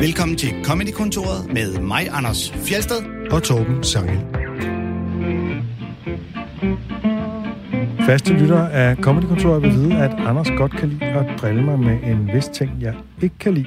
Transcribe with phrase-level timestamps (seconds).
[0.00, 2.96] Velkommen til Comedy-kontoret med mig, Anders Fjelsted.
[3.30, 4.18] og Torben Sangel.
[8.06, 11.98] Faste lyttere af Comedykontoret vil vide, at Anders godt kan lide at drille mig med
[12.02, 13.66] en vis ting, jeg ikke kan lide.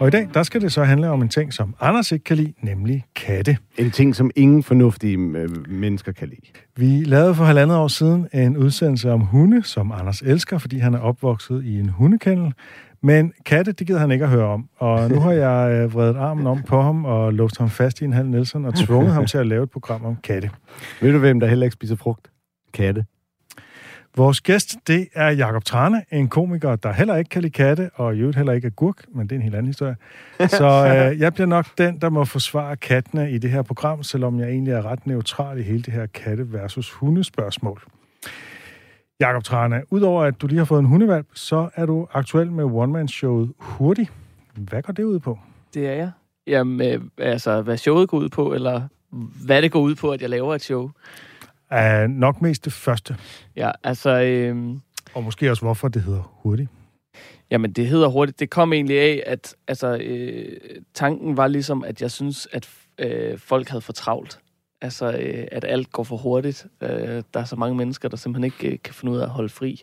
[0.00, 2.36] Og i dag, der skal det så handle om en ting, som Anders ikke kan
[2.36, 3.56] lide, nemlig katte.
[3.78, 6.40] En ting, som ingen fornuftige øh, mennesker kan lide.
[6.76, 10.94] Vi lavede for halvandet år siden en udsendelse om hunde, som Anders elsker, fordi han
[10.94, 12.52] er opvokset i en hundekendel.
[13.06, 14.68] Men katte, det gider han ikke at høre om.
[14.76, 18.04] Og nu har jeg øh, vredet armen om på ham og låst ham fast i
[18.04, 20.50] en halv Nelson og tvunget ham til at lave et program om katte.
[21.00, 22.30] Ved du, hvem der heller ikke spiser frugt?
[22.72, 23.04] Katte.
[24.16, 28.16] Vores gæst, det er Jakob Trane, en komiker, der heller ikke kan lide katte, og
[28.16, 29.96] i øvrigt heller ikke er gurk, men det er en helt anden historie.
[30.48, 34.40] Så øh, jeg bliver nok den, der må forsvare kattene i det her program, selvom
[34.40, 37.82] jeg egentlig er ret neutral i hele det her katte versus hundespørgsmål.
[39.20, 42.64] Jakob Trane, udover at du lige har fået en hundevalp, så er du aktuel med
[42.64, 44.08] one-man-showet Hurtig.
[44.54, 45.38] Hvad går det ud på?
[45.74, 46.10] Det er jeg.
[46.46, 48.82] Jamen, øh, altså, hvad showet går ud på, eller
[49.46, 50.90] hvad det går ud på, at jeg laver et show.
[51.70, 53.16] Uh, nok mest det første,
[53.56, 54.74] Ja, altså, øh,
[55.14, 56.68] og måske også hvorfor det hedder Hurtig.
[57.50, 58.40] jamen, det hedder hurtigt.
[58.40, 60.56] Det kom egentlig af, at altså, øh,
[60.94, 64.38] tanken var ligesom, at jeg synes, at øh, folk havde for travlt.
[64.80, 66.66] Altså, øh, at alt går for hurtigt.
[66.80, 69.30] Øh, der er så mange mennesker, der simpelthen ikke øh, kan finde ud af at
[69.30, 69.82] holde fri.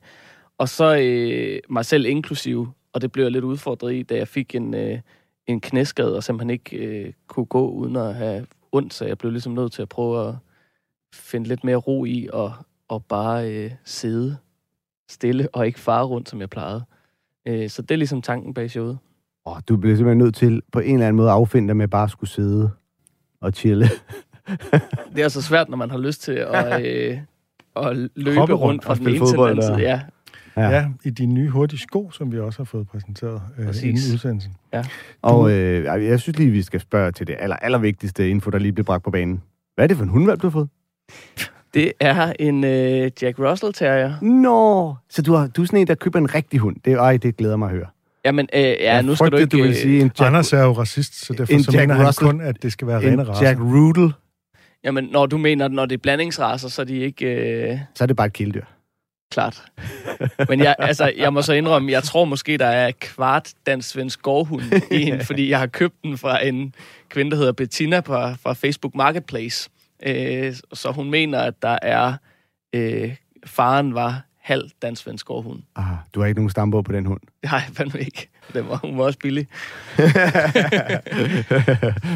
[0.57, 4.27] Og så øh, mig selv inklusiv, og det blev jeg lidt udfordret i, da jeg
[4.27, 4.99] fik en, øh,
[5.47, 9.31] en knæskade, og simpelthen ikke øh, kunne gå uden at have ondt, så jeg blev
[9.31, 10.35] ligesom nødt til at prøve at
[11.13, 12.53] finde lidt mere ro i, og,
[12.87, 14.37] og bare øh, sidde
[15.09, 16.83] stille, og ikke fare rundt, som jeg plejede.
[17.47, 18.97] Øh, så det er ligesom tanken bag showet.
[19.45, 21.87] Oh, du bliver simpelthen nødt til på en eller anden måde at affinde dig med
[21.87, 22.71] bare at skulle sidde
[23.41, 23.85] og chille.
[24.47, 27.17] Det er altså svært, når man har lyst til at, øh,
[27.75, 29.89] at løbe Hoppe rundt, rundt fra og den ene til den anden fodbold, side.
[29.89, 30.01] Ja,
[30.57, 30.69] Ja.
[30.69, 33.83] ja, i de nye hurtige sko, som vi også har fået præsenteret øh, Præcis.
[33.83, 34.53] inden udsendelsen.
[35.21, 38.71] Og øh, jeg synes lige, vi skal spørge til det aller, allervigtigste info, der lige
[38.73, 39.41] blev bragt på banen.
[39.75, 40.69] Hvad er det for en hundvalg, du har fået?
[41.73, 44.13] det er en øh, Jack Russell Terrier.
[44.21, 46.75] Nå, så du, har, du er sådan en, der køber en rigtig hund.
[46.85, 47.85] Det, ej, det glæder mig at høre.
[48.25, 49.57] Jamen, øh, ja, Jeg nu skal du ikke...
[49.57, 51.93] du vil sige en Jack, Anders er jo racist, så derfor en så Jack mener
[51.95, 52.29] han Russell.
[52.29, 53.47] kun, at det skal være en rene racer.
[53.47, 54.13] Jack Rudel,
[54.83, 57.25] Jamen, når du mener, når det er blandingsraser, så er de ikke...
[57.25, 58.63] Øh, så er det bare et kæledyr.
[59.31, 59.63] klart.
[60.49, 64.21] Men jeg, altså, jeg må så indrømme, jeg tror måske, der er kvart dansk svensk
[64.21, 64.61] gårdhund
[64.91, 66.75] i en, fordi jeg har købt den fra en
[67.09, 69.69] kvinde, der hedder Bettina fra, fra Facebook Marketplace.
[70.05, 72.13] Øh, så hun mener, at der er...
[72.75, 73.15] Øh,
[73.45, 75.61] faren var halv dansk svensk gårdhund.
[75.75, 77.19] Ah, du har ikke nogen stambog på den hund.
[77.43, 78.29] Jeg fandme ikke.
[78.53, 79.47] Den var, hun var også billig.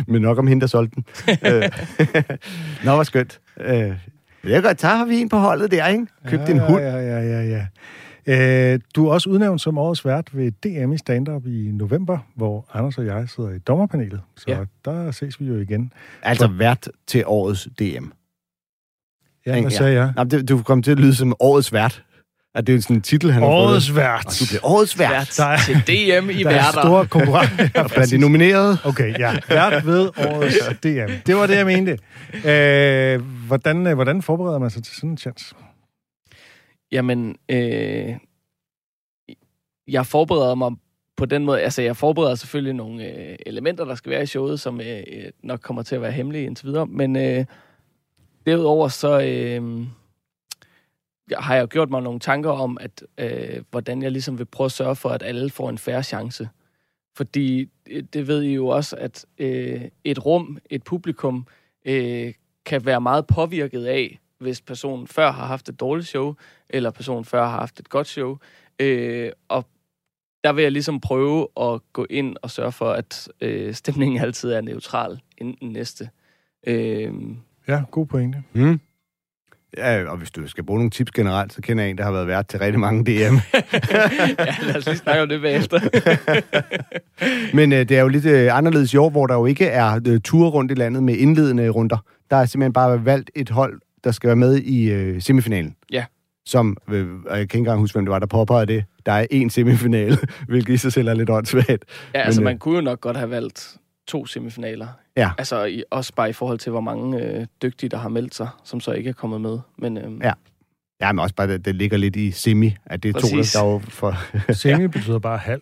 [0.07, 1.05] Men nok om hende, der solgte den.
[1.53, 1.69] Øh,
[2.85, 3.39] Nå, hvor skønt.
[3.61, 3.93] Øh,
[4.43, 6.07] jeg godt, så har vi en på holdet der, ikke?
[6.27, 6.81] Købte en hund.
[6.81, 7.65] Ja, ja, ja, ja.
[8.27, 8.73] ja.
[8.73, 12.65] Øh, du er også udnævnt som årets vært ved DM i stand-up i november, hvor
[12.73, 14.21] Anders og jeg sidder i dommerpanelet.
[14.37, 14.57] Så Ja.
[14.85, 15.93] der ses vi jo igen.
[16.23, 18.05] Altså vært til årets DM.
[19.45, 19.61] Ja, Ja.
[19.61, 20.13] hvad sagde jeg?
[20.15, 22.03] Nå, det, du kom til at lyde som årets vært.
[22.57, 23.95] At det er sådan en titel, han har Årets fået.
[23.95, 24.25] vært.
[24.25, 25.33] Og du bliver årets vært.
[25.37, 26.81] Der er- til DM i Der er værter.
[26.81, 27.69] store konkurrenter.
[27.83, 28.77] Og blandt de nominerede.
[28.85, 29.35] Okay, ja.
[29.49, 31.11] Vært ved årets DM.
[31.27, 31.97] Det var det, jeg mente.
[32.45, 35.55] Øh, hvordan, øh, hvordan forbereder man sig til sådan en chance?
[36.91, 38.15] Jamen, øh,
[39.87, 40.71] jeg forbereder mig
[41.17, 44.59] på den måde, altså jeg forbereder selvfølgelig nogle øh, elementer, der skal være i showet,
[44.59, 47.45] som øh, øh, nok kommer til at være hemmelige indtil videre, men øh,
[48.45, 49.85] derudover så øh,
[51.33, 54.71] har jeg gjort mig nogle tanker om, at øh, hvordan jeg ligesom vil prøve at
[54.71, 56.49] sørge for, at alle får en færre chance.
[57.15, 61.47] Fordi øh, det ved I jo også, at øh, et rum, et publikum,
[61.85, 62.33] øh,
[62.65, 66.35] kan være meget påvirket af, hvis personen før har haft et dårligt show,
[66.69, 68.37] eller personen før har haft et godt show.
[68.79, 69.65] Øh, og
[70.43, 74.51] der vil jeg ligesom prøve at gå ind og sørge for, at øh, stemningen altid
[74.51, 76.09] er neutral inden den næste.
[76.67, 77.13] Øh,
[77.67, 78.43] Ja, god pointe.
[78.53, 78.79] Mm.
[79.77, 82.11] Ja, og hvis du skal bruge nogle tips generelt, så kender jeg en, der har
[82.11, 83.09] været vært til rigtig mange DM.
[84.39, 85.79] ja, lad os lige snakke om det bagefter.
[87.55, 89.99] Men øh, det er jo lidt øh, anderledes i år, hvor der jo ikke er
[90.07, 91.97] øh, ture rundt i landet med indledende runder.
[92.29, 95.75] Der er simpelthen bare valgt et hold, der skal være med i øh, semifinalen.
[95.91, 96.05] Ja.
[96.45, 98.85] Som, øh, og jeg kan ikke engang huske, hvem det var, der påpegede det.
[99.05, 100.17] Der er én semifinale,
[100.49, 101.69] hvilket i sig selv er lidt åndssvagt.
[101.69, 104.87] ja, altså Men, øh, man kunne jo nok godt have valgt to semifinaler.
[105.17, 105.31] Ja.
[105.37, 108.47] Altså i, også bare i forhold til, hvor mange øh, dygtige, der har meldt sig,
[108.63, 109.59] som så ikke er kommet med.
[109.77, 110.33] Men øh, Ja.
[111.01, 113.53] Ja, men også bare, det, det ligger lidt i semi, at det er to, Præcis.
[113.53, 114.17] der, der er for
[114.53, 115.61] Semi betyder bare halv.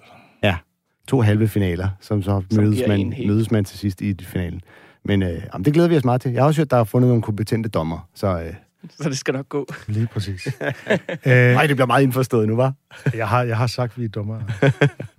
[1.07, 4.62] to halve finaler, som så Som mødes man, mødes man til sidst i finalen.
[5.06, 6.31] Men øh, jamen, det glæder vi os meget til.
[6.31, 8.53] Jeg har også hørt, der er fundet nogle kompetente dommer, så øh,
[8.89, 9.68] så det skal nok gå.
[9.88, 10.47] Lige præcis.
[11.25, 12.74] øh, nej, det bliver meget indforstået nu, var?
[13.13, 14.44] jeg, har, jeg har sagt, vi er dummere.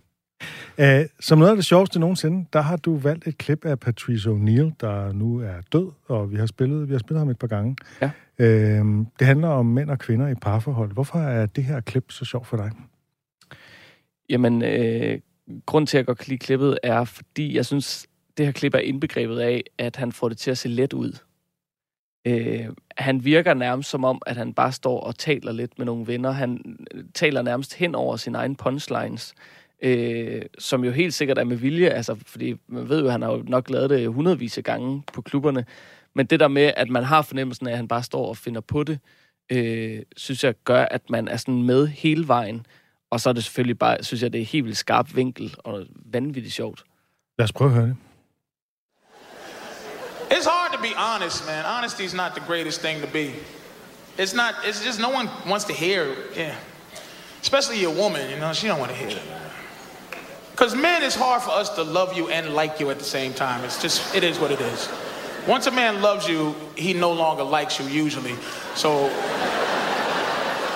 [0.78, 4.28] Uh, som noget af det sjoveste nogensinde, der har du valgt et klip af Patrice
[4.30, 7.46] O'Neill, der nu er død, og vi har spillet, vi har spillet ham et par
[7.46, 7.76] gange.
[8.02, 8.10] Ja.
[8.38, 10.92] Uh, det handler om mænd og kvinder i parforhold.
[10.92, 12.70] Hvorfor er det her klip så sjovt for dig?
[14.30, 15.20] Jamen, øh,
[15.66, 18.06] grund til, at jeg godt kan lide klippet, er, fordi jeg synes,
[18.36, 21.18] det her klip er indbegrebet af, at han får det til at se let ud.
[22.26, 26.06] Øh, han virker nærmest som om, at han bare står og taler lidt med nogle
[26.06, 26.30] venner.
[26.30, 29.34] Han øh, taler nærmest hen over sine egne punchlines,
[29.82, 33.22] øh, som jo helt sikkert er med vilje, altså, fordi man ved jo, at han
[33.22, 35.64] har jo nok lavet det hundredvis af gange på klubberne.
[36.14, 38.60] Men det der med, at man har fornemmelsen af, at han bare står og finder
[38.60, 38.98] på det,
[39.52, 42.66] øh, synes jeg gør, at man er sådan med hele vejen.
[43.10, 45.86] Og så er det selvfølgelig bare, synes jeg, det er helt vildt skarp vinkel og
[46.12, 46.84] vanvittigt sjovt.
[47.38, 47.96] Lad os prøve at høre det.
[50.30, 51.64] It's hard to be honest, man.
[51.64, 53.26] Honesty is not the greatest thing to be.
[54.18, 56.06] It's not, it's just no one wants to hear,
[56.36, 56.54] yeah.
[57.42, 59.45] Especially a woman, you know, she don't want to hear that.
[60.56, 63.34] Because men, it's hard for us to love you and like you at the same
[63.34, 63.62] time.
[63.62, 64.88] It's just, it is what it is.
[65.46, 68.34] Once a man loves you, he no longer likes you usually.
[68.74, 69.10] So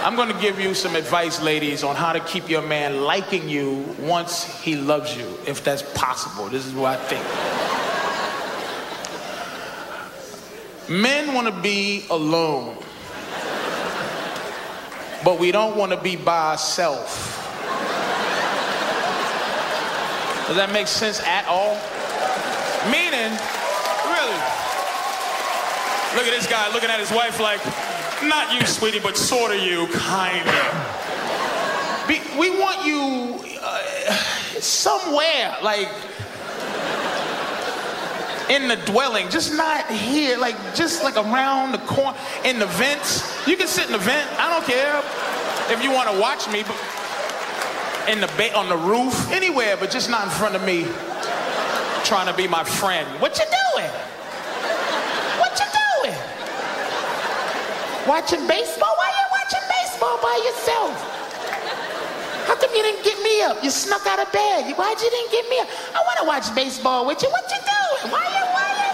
[0.05, 3.49] I'm going to give you some advice, ladies, on how to keep your man liking
[3.49, 6.51] you once he loves you, if that's possible.
[6.51, 7.25] This is what I think.
[10.91, 12.77] Men want to be alone,
[15.25, 17.40] but we don't want to be by ourselves.
[20.51, 21.79] Does that make sense at all?
[22.91, 23.31] Meaning,
[24.11, 24.41] really,
[26.19, 27.63] look at this guy looking at his wife like,
[28.27, 32.09] not you, sweetie, but sort of you, kind of.
[32.09, 33.79] Be, we want you uh,
[34.59, 35.87] somewhere, like
[38.51, 43.23] in the dwelling, just not here, like just like around the corner, in the vents.
[43.47, 44.29] You can sit in the vent.
[44.37, 44.99] I don't care
[45.73, 46.75] if you want to watch me, but
[48.09, 50.85] in the ba- on the roof, anywhere, but just not in front of me,
[52.05, 53.07] trying to be my friend.
[53.21, 53.91] What you doing?
[55.39, 56.17] What you doing?
[58.09, 58.95] Watching baseball?
[58.97, 60.93] Why you watching baseball by yourself?
[62.49, 63.63] How come you didn't get me up?
[63.63, 64.75] You snuck out of bed.
[64.77, 65.69] Why'd you didn't get me up?
[65.95, 67.29] I want to watch baseball with you.
[67.31, 68.11] What you doing?
[68.11, 68.91] Why you, why you,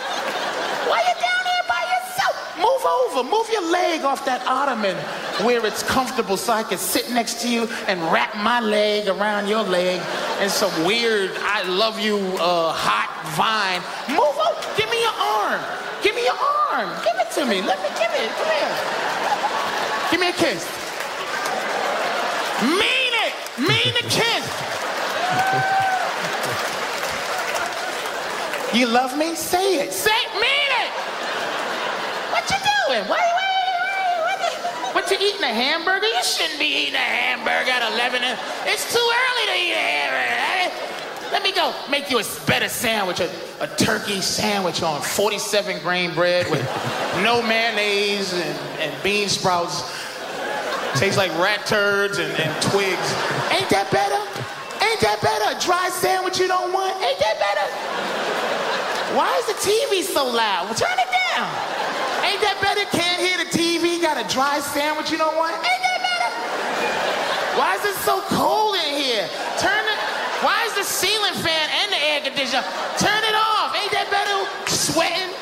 [0.91, 2.35] why you down here by yourself?
[2.59, 3.23] Move over.
[3.31, 4.97] Move your leg off that ottoman
[5.45, 9.49] where it's comfortable so I can sit next to you and wrap my leg around
[9.49, 10.01] your leg
[10.41, 13.83] and some weird I love you uh, hot vine.
[14.17, 15.61] Move up, Give me your arm.
[16.03, 16.89] Give me your arm.
[17.03, 17.63] Give it to me.
[17.63, 18.31] Let me give it.
[18.37, 18.75] Come here.
[20.11, 20.63] Give me a kiss.
[22.63, 23.33] Mean it.
[23.59, 24.45] Mean the kiss.
[28.75, 29.35] You love me?
[29.35, 29.93] Say it.
[29.93, 30.35] Say it.
[30.35, 30.91] Mean it.
[32.33, 33.09] What you doing?
[33.09, 33.36] What,
[35.11, 36.07] you eating a hamburger?
[36.07, 38.23] You shouldn't be eating a hamburger at 11.
[38.67, 41.33] It's too early to eat a hamburger.
[41.33, 43.31] Let me go make you a better sandwich, a,
[43.61, 46.63] a turkey sandwich on 47 grain bread with
[47.23, 49.83] no mayonnaise and, and bean sprouts.
[50.95, 53.09] Tastes like rat turds and, and twigs.
[53.53, 54.17] Ain't that better?
[54.83, 55.57] Ain't that better?
[55.57, 56.97] A dry sandwich you don't want?
[57.03, 57.67] Ain't that better?
[59.17, 60.67] Why is the TV so loud?
[60.67, 61.86] Well, turn it down.
[62.27, 62.83] Ain't that better?
[62.91, 64.03] Can't hear the TV.
[64.03, 65.55] Got a dry sandwich you don't want?
[65.55, 66.31] Ain't that better?
[67.55, 69.31] Why is it so cold in here?
[69.63, 69.99] Turn it.
[70.43, 72.67] Why is the ceiling fan and the air conditioner?
[72.99, 73.79] Turn it off.
[73.79, 74.43] Ain't that better?
[74.67, 75.33] Sweating,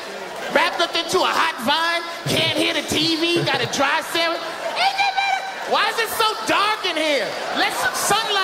[0.53, 2.05] wrapped up into a hot vine.
[2.29, 3.41] Can't hear the TV.
[3.43, 4.45] Got a dry sandwich.
[4.77, 5.41] Ain't that better?
[5.73, 7.27] Why is it so dark in here?
[7.57, 8.34] Let some sunlight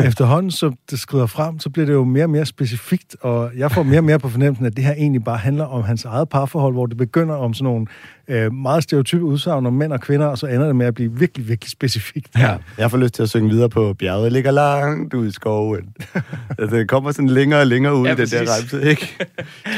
[0.08, 3.72] efterhånden, som det skrider frem, så bliver det jo mere og mere specifikt, og jeg
[3.72, 6.28] får mere og mere på fornemmelsen, at det her egentlig bare handler om hans eget
[6.28, 7.86] parforhold, hvor det begynder om sådan nogle
[8.28, 11.12] øh, meget stereotype udsagn om mænd og kvinder, og så ender det med at blive
[11.12, 12.30] virkelig, virkelig specifikt.
[12.38, 14.32] Ja, jeg får lyst til at synge videre på bjerget.
[14.32, 15.94] ligger langt ud i skoven.
[16.58, 19.16] altså, det kommer sådan længere og længere ud Ja, i den der remse, ikke?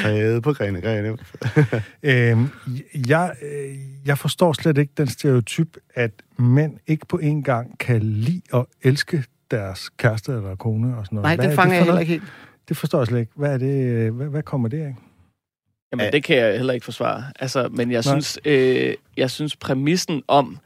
[0.02, 1.16] Træet på grene, grene.
[2.02, 2.48] Øhm,
[3.08, 8.02] jeg, øh, jeg forstår slet ikke den stereotyp, at mænd ikke på en gang kan
[8.02, 11.24] lide og elske deres kæreste eller kone og sådan noget.
[11.24, 12.24] Nej, Hvad det fanger jeg heller ikke helt.
[12.68, 13.32] Det forstår jeg slet ikke.
[13.34, 14.94] Hvad, er det, øh, hvad, hvad kommer det af?
[15.92, 17.24] Jamen, det kan jeg heller ikke forsvare.
[17.40, 18.12] Altså, men jeg Nej.
[18.14, 20.58] synes, øh, jeg synes præmissen om,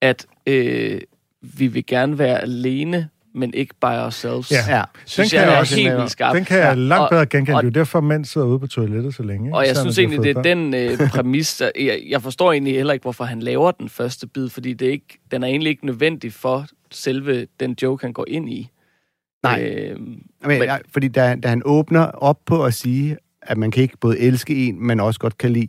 [0.00, 1.00] at øh,
[1.42, 4.56] vi vil gerne være alene, men ikke by ourselves, Ja.
[4.76, 4.82] Ja.
[5.04, 6.36] synes Den jeg, kan jeg er også helt vildt skarp.
[6.36, 7.60] Den kan jeg langt bedre genkende.
[7.60, 9.54] Det er derfor, mænd sidder ude på toilettet så længe.
[9.54, 12.92] Og jeg synes egentlig, det er den øh, præmis, der, jeg, jeg forstår egentlig heller
[12.92, 15.86] ikke, hvorfor han laver den første bid, fordi det er ikke, den er egentlig ikke
[15.86, 18.68] nødvendig for selve den joke, han går ind i.
[19.42, 19.62] Nej.
[19.62, 23.70] Øh, Men, Men- ja, fordi da, da han åbner op på at sige, at man
[23.70, 25.66] kan ikke både elske en, men også godt kan lide,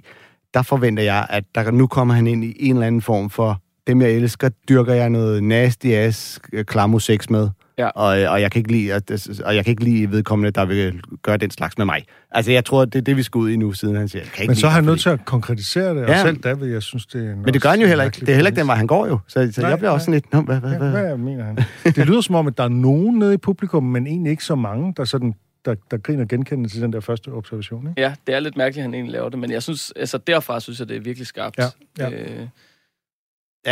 [0.53, 3.61] der forventer jeg, at der, nu kommer han ind i en eller anden form for,
[3.87, 7.49] dem jeg elsker, dyrker jeg noget nasty ass øh, klammer med.
[7.79, 7.87] Ja.
[7.87, 10.65] Og, øh, og, jeg kan ikke lide, at, og jeg kan ikke lide vedkommende, der
[10.65, 12.05] vil gøre den slags med mig.
[12.31, 14.31] Altså, jeg tror, det er det, vi skal ud i nu, siden han siger, jeg
[14.31, 16.21] kan ikke Men så er han nødt til at konkretisere det, og Ja.
[16.21, 17.35] selv der vil jeg synes, det er...
[17.35, 18.19] Men det gør han jo heller ikke.
[18.19, 19.19] Det er heller ikke den vej, han går jo.
[19.27, 20.19] Så, så Nej, jeg bliver også nej.
[20.19, 20.89] sådan lidt, Nå, hvad, hvad, Ja, hvad?
[21.07, 21.57] hvad mener han?
[21.95, 24.55] Det lyder som om, at der er nogen nede i publikum, men egentlig ikke så
[24.55, 25.33] mange, der, sådan,
[25.65, 27.87] der, der griner genkendende til den der første observation.
[27.89, 28.01] Ikke?
[28.01, 30.59] Ja, det er lidt mærkeligt, at han egentlig laver det, men jeg synes, altså derfra
[30.59, 31.57] synes jeg, det er virkelig skarpt.
[31.57, 31.65] Ja,
[31.99, 32.09] ja.
[32.09, 32.47] Øh,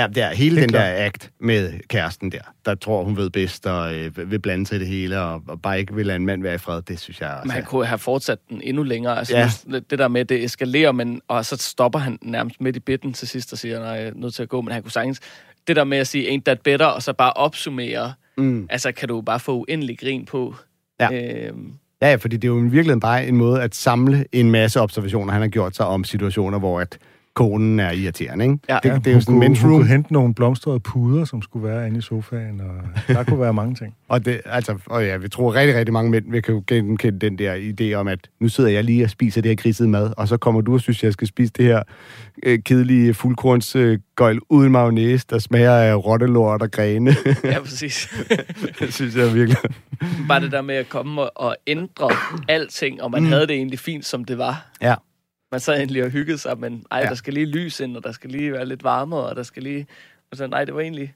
[0.01, 1.05] Ja, der, hele Helt den der klart.
[1.05, 4.79] akt med kæresten der, der tror, hun ved bedst og øh, vil blande sig i
[4.79, 7.21] det hele, og, og bare ikke vil lade en mand være i fred, det synes
[7.21, 7.29] jeg...
[7.29, 9.17] Han Altså, kunne have fortsat den endnu længere.
[9.17, 9.79] Altså, Ja.
[9.89, 13.27] det der med, det eskalerer, men, og så stopper han nærmest midt i bitten til
[13.27, 15.19] sidst og siger, nej, jeg er nødt til at gå, men han kunne sagtens...
[15.67, 19.07] Det der med at sige, ain't that better, og så bare opsummere, mm, altså kan
[19.07, 20.55] du bare få uendelig grin på.
[20.99, 21.11] Ja.
[21.47, 24.51] Øhm, ja, ja, fordi det er jo i virkeligheden bare en måde at samle en
[24.51, 26.97] masse observationer, han har gjort sig om situationer, hvor at
[27.37, 28.57] konen er irriterende, ikke?
[28.69, 28.79] Ja.
[28.83, 30.79] det, Ja, det er jo sådan en kunne, men's hun room, kunne hente nogle blomstrede
[30.79, 32.67] puder, som skulle være inde i sofaen, og
[33.07, 33.95] der kunne være mange ting.
[34.07, 37.19] og, det, altså, og ja, vi tror rigtig, rigtig mange mænd vil kan jo genkende
[37.19, 40.13] den der idé om, at nu sidder jeg lige og spiser det her grisede mad,
[40.17, 41.83] og så kommer du og synes, jeg skal spise det her
[42.43, 47.15] øh, kedelige fuldkornsgøjl øh, uden mayonnaise, der smager af rottelort og grene.
[47.43, 48.13] ja, præcis.
[48.79, 49.57] det synes jeg virkelig.
[50.27, 52.09] bare det der med at komme og, og ændre
[52.47, 53.29] alting, og man mm.
[53.29, 54.65] havde det egentlig fint, som det var.
[54.81, 54.95] Ja.
[55.51, 57.05] Man sad endelig og hyggede sig, men ej, Ja.
[57.09, 59.63] der skal lige lys ind, og der skal lige være lidt varmere, og der skal
[59.63, 59.87] lige...
[60.31, 61.13] Og så nej, det var egentlig...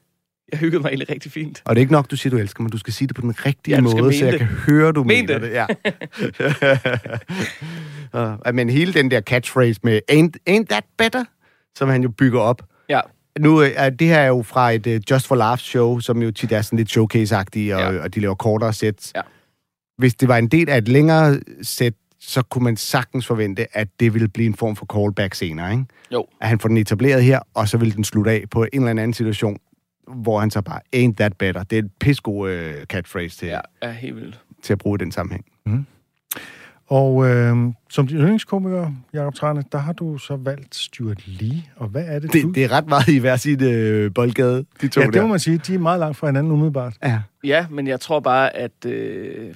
[0.51, 1.61] Jeg hyggede mig egentlig rigtig fint.
[1.65, 2.71] Og det er ikke nok, du siger, du elsker mig.
[2.71, 4.39] Du skal sige det på den rigtige Ja, måde, så jeg det.
[4.39, 5.41] kan høre, du Men mener det.
[5.51, 5.53] det.
[8.13, 8.29] Ja.
[8.50, 11.23] uh, men hele den der catchphrase med, ain't, ain't that better?
[11.75, 12.61] Som han jo bygger op.
[12.89, 13.00] Ja,
[13.39, 13.69] Nu øh,
[14.00, 16.61] det her er jo fra et uh, Just for Laughs show, som jo tit er
[16.61, 18.01] sådan lidt showcase-agtige, og, Ja.
[18.03, 19.11] og de laver kortere sæt.
[19.15, 19.21] Ja.
[19.97, 23.87] Hvis det var en del af et længere sæt, så kunne man sagtens forvente, at
[23.99, 25.85] det ville blive en form for callback senere, ikke?
[26.13, 26.25] jo.
[26.41, 28.89] At han får den etableret her, og så vil den slutte af på en eller
[28.89, 29.57] anden situation,
[30.07, 31.63] hvor han så bare, ain't that better.
[31.63, 34.39] Det er et pissegod øh, catchphrase til, Ja, er helt vildt.
[34.63, 35.45] til at bruge i den sammenhæng.
[36.87, 37.55] Og øh,
[37.89, 41.63] som din yndlingskomiker, Jacob Trane, der har du så valgt Stuart Lee.
[41.75, 42.37] Og hvad er det, du...
[42.47, 45.11] Det, det er ret meget i hver sit øh, boldgade, de to ja, der.
[45.11, 45.57] det må man sige.
[45.57, 46.93] De er meget langt fra hinanden umiddelbart.
[47.03, 47.21] Ja.
[47.43, 48.85] Ja, men jeg tror bare, at...
[48.85, 49.53] Øh,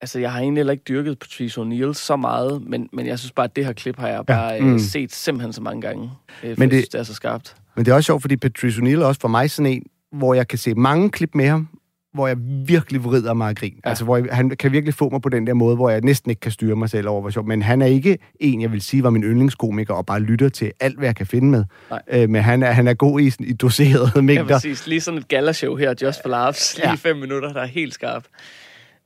[0.00, 3.32] altså, jeg har egentlig heller ikke dyrket Patrice O'Neill så meget, men, men jeg synes
[3.32, 4.60] bare, at det her klip har jeg bare ja.
[4.60, 4.74] mm.
[4.74, 6.10] øh, set simpelthen så mange gange.
[6.44, 7.56] Øh, Men det- synes, det er så skarpt.
[7.76, 10.34] Men det er også sjovt, fordi Patrice O'Neill er også for mig sådan en, hvor
[10.34, 11.68] jeg kan se mange klip med ham,
[12.14, 13.72] hvor jeg virkelig vrider mig af grin.
[13.72, 13.78] Ja.
[13.84, 13.88] Ja.
[13.88, 16.30] Altså, hvor jeg, han kan virkelig få mig på den der måde, hvor jeg næsten
[16.30, 17.46] ikke kan styre mig selv over, hvor sjov.
[17.46, 20.72] Men han er ikke en, jeg vil sige, var min yndlingskomiker, og bare lytter til
[20.80, 21.64] alt, hvad jeg kan finde med.
[21.90, 22.02] Nej.
[22.12, 24.44] Øh, men han er, han er god i, sådan, i doserede Ja, mængder.
[24.54, 24.86] præcis.
[24.86, 26.76] Lige sådan et galashow her, Just for Laughs.
[26.76, 26.90] Lige Ja.
[26.90, 26.94] ja.
[27.10, 28.24] fem minutter, der er helt skarp.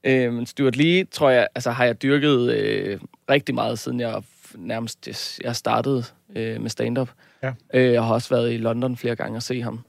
[0.04, 4.22] Øh, men Stuart Lee, tror jeg, altså har jeg dyrket øh, rigtig meget, siden jeg
[4.54, 5.08] nærmest
[5.44, 6.04] jeg startede
[6.36, 7.10] øh, med stand-up.
[7.42, 7.52] Ja.
[7.74, 9.80] Øh, jeg har også været i London flere gange og se ham.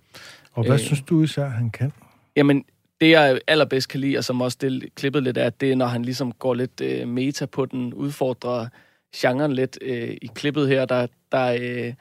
[0.51, 0.79] Og hvad Øh.
[0.79, 1.93] synes du især, han kan?
[2.35, 2.65] Jamen,
[3.01, 5.85] det jeg allerbedst kan lide, og som også det klippet lidt er, det er, når
[5.85, 8.67] han ligesom går lidt øh, meta på den, udfordrer
[9.15, 9.77] genren lidt.
[9.81, 11.93] Øh, I klippet her, der, der øh,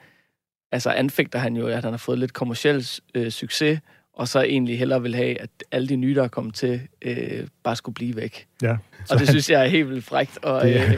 [0.71, 3.79] altså anfægter han jo, at han har fået lidt kommersiel øh, succes,
[4.15, 7.47] og så egentlig hellere vil have, at alle de nye, der er kommet til, øh,
[7.63, 8.47] bare skulle blive væk.
[8.61, 8.71] Ja.
[8.71, 8.77] Og
[9.09, 10.97] han- det synes jeg er helt vildt frækt, at Det er- øh,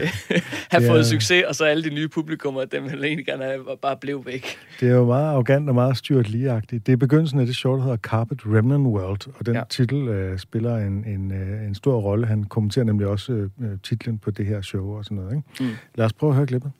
[0.70, 3.44] have det er- fået succes, og så alle de nye publikummer, dem vil egentlig gerne
[3.44, 4.46] have, bare blev væk.
[4.80, 6.78] Det er jo meget arrogant og meget Stuart Lee-agtigt.
[6.86, 9.58] Det er begyndelsen af det show, der hedder Carpet Remnant World, og den ja.
[9.60, 9.64] Ja.
[9.70, 12.26] titel øh, spiller en, en, øh, en stor rolle.
[12.26, 15.36] Han kommenterer nemlig også øh, øh, titlen på det her show og sådan noget.
[15.36, 15.64] Ikke?
[15.64, 15.76] Mm.
[15.94, 16.70] Lad os prøve at høre klippet.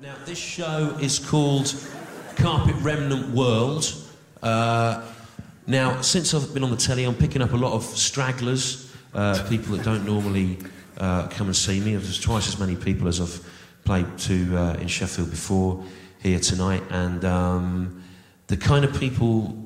[0.00, 1.66] Now, this show is called
[2.36, 3.84] Carpet Remnant World.
[4.42, 5.17] Uh,
[5.68, 9.46] now, since I've been on the telly, I'm picking up a lot of stragglers, uh,
[9.50, 10.56] people that don't normally
[10.96, 11.94] uh, come and see me.
[11.94, 13.46] There's twice as many people as I've
[13.84, 15.84] played to uh, in Sheffield before
[16.22, 18.02] here tonight, and um,
[18.46, 19.62] the kind of people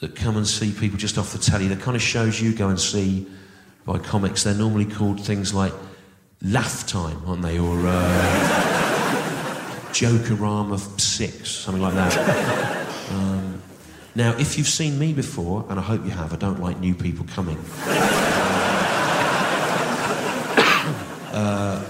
[0.00, 2.68] that come and see people just off the telly, the kind of shows you go
[2.68, 3.26] and see
[3.84, 5.72] by comics, they're normally called things like
[6.40, 7.58] Laugh Time, aren't they?
[7.58, 8.30] Or uh,
[9.90, 13.08] Jokerama 6, something like that.
[13.10, 13.60] um,
[14.16, 16.94] now, if you've seen me before, and I hope you have, I don't like new
[16.94, 17.58] people coming.
[21.34, 21.84] Uh,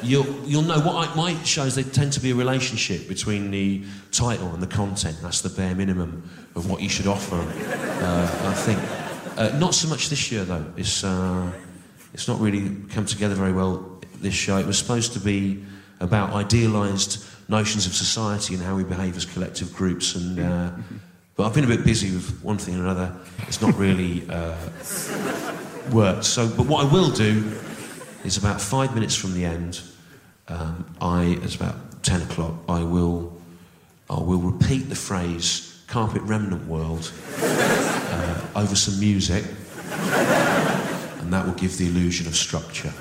[0.00, 3.82] you'll, you'll know what I, my shows, they tend to be a relationship between the
[4.12, 5.16] title and the content.
[5.22, 8.78] That's the bare minimum of what you should offer, uh, I think.
[9.36, 10.64] Uh, not so much this year, though.
[10.76, 11.50] It's, uh,
[12.12, 14.56] it's not really come together very well, this show.
[14.58, 15.64] It was supposed to be
[15.98, 20.14] about idealised notions of society and how we behave as collective groups.
[20.14, 20.70] And, uh,
[21.36, 23.14] but I've been a bit busy with one thing and another.
[23.48, 24.56] It's not really uh,
[25.92, 26.24] worked.
[26.24, 27.52] So, but what I will do
[28.24, 29.80] is about five minutes from the end,
[30.46, 33.36] um, I, it's about 10 o'clock, I will,
[34.08, 37.10] I will repeat the phrase Carpet Remnant World
[37.40, 39.44] uh, over some music,
[39.90, 42.92] and that will give the illusion of structure.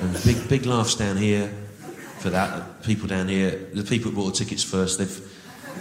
[0.00, 1.52] And big, big laughs down here
[2.18, 2.82] for that.
[2.82, 5.20] People down here, the people who bought the tickets first, they've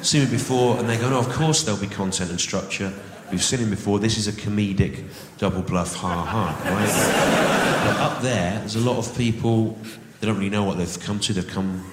[0.01, 2.93] seen me before, and they go, "No, of course there'll be content and structure.
[3.31, 3.99] We've seen him before.
[3.99, 5.03] This is a comedic
[5.37, 7.87] double bluff, ha ha." Right?
[7.87, 9.77] but up there, there's a lot of people.
[10.19, 11.33] They don't really know what they've come to.
[11.33, 11.83] They've come.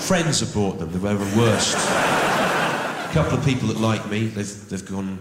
[0.00, 0.90] Friends have brought them.
[0.92, 1.76] They're the worst.
[1.76, 5.18] A couple of people that like me, they've they've gone.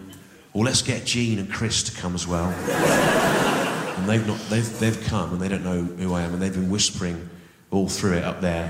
[0.54, 2.50] Well, let's get Gene and Chris to come as well.
[3.98, 4.40] And they've not.
[4.50, 7.30] They've they've come and they don't know who I am, and they've been whispering
[7.74, 8.66] all through it up there,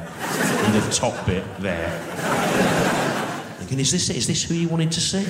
[0.65, 1.91] in the top bit there.
[3.60, 4.15] Thinking, is this it?
[4.15, 5.24] Is this who you wanted to see?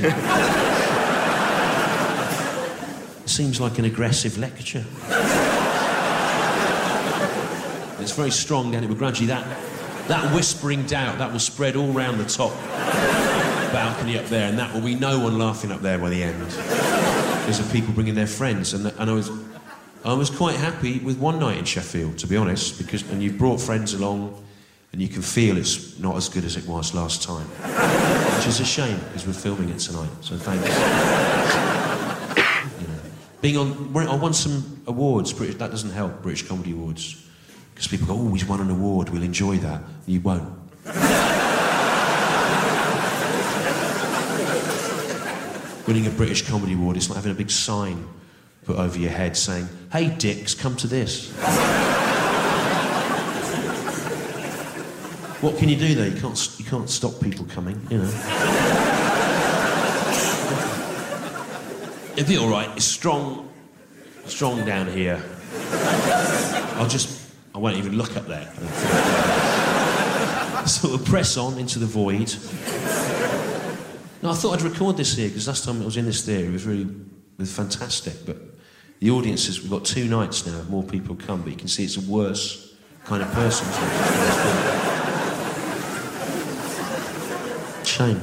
[3.25, 4.85] Seems like an aggressive lecture.
[7.99, 9.45] It's very strong down it, but gradually that,
[10.07, 12.53] that whispering doubt, that will spread all round the top
[13.73, 16.43] balcony up there, and that will be no one laughing up there by the end.
[17.43, 19.29] Of people bringing their friends, and, and I was
[20.05, 23.37] I was quite happy with one night in Sheffield, to be honest, because and you've
[23.37, 24.43] brought friends along,
[24.91, 27.47] and you can feel it's not as good as it was last time,
[28.35, 30.09] which is a shame because we're filming it tonight.
[30.21, 30.67] So thanks.
[32.81, 32.99] You know,
[33.41, 35.31] being on, I won some awards.
[35.31, 36.21] British, that doesn't help.
[36.21, 37.25] British Comedy Awards,
[37.73, 39.09] because people go, "Oh, he's won an award.
[39.09, 40.49] We'll enjoy that." You won't.
[45.87, 48.05] Winning a British Comedy Award is like having a big sign
[48.65, 51.31] put over your head saying, Hey, dicks, come to this.
[55.41, 56.05] what can you do though?
[56.05, 58.09] You can't, you can't stop people coming, you know.
[62.15, 62.69] It'll be all right.
[62.75, 63.49] It's strong,
[64.25, 65.23] strong down here.
[66.75, 68.51] I'll just, I won't even look up there.
[70.67, 72.33] sort of press on into the void.
[74.21, 76.47] Now, I thought I'd record this here because last time I was in this theatre,
[76.47, 78.25] it was really, it was fantastic.
[78.25, 78.37] But
[78.99, 81.83] the audience is, we've got two nights now, more people come, but you can see
[81.83, 82.75] it's a worse
[83.05, 83.67] kind of person.
[87.83, 88.21] Shame.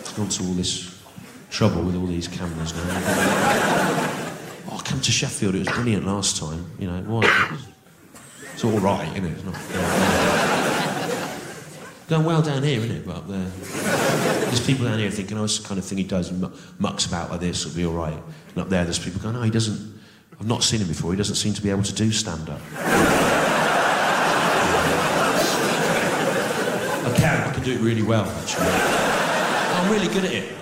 [0.00, 1.02] It's gone to all this
[1.50, 2.82] trouble with all these cameras now.
[4.70, 6.66] Oh, come to Sheffield, it was brilliant last time.
[6.78, 7.58] You know, why?
[8.52, 9.32] It's all right, isn't it?
[9.32, 9.54] It's not,
[12.08, 13.04] Going well down here, isn't it?
[13.04, 13.50] But up there.
[14.44, 17.04] There's people down here thinking, oh, it's the kind of thing he does, mu- mucks
[17.06, 18.12] about like this, it'll be all right.
[18.14, 20.00] And up there, there's people going, no, he doesn't,
[20.38, 22.60] I've not seen him before, he doesn't seem to be able to do stand up.
[27.04, 28.66] I can, I can do it really well, actually.
[28.68, 30.52] I'm really good at it.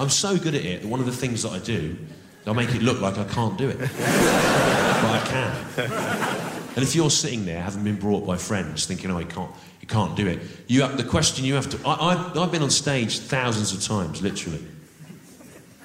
[0.00, 1.98] I'm so good at it that one of the things that I do,
[2.46, 3.78] I make it look like I can't do it.
[3.78, 6.60] but I can.
[6.76, 9.50] And if you're sitting there, having been brought by friends, thinking, "Oh, you can't,
[9.90, 11.78] can't do it," you have, the question you have to.
[11.86, 14.64] I, I've, I've been on stage thousands of times, literally.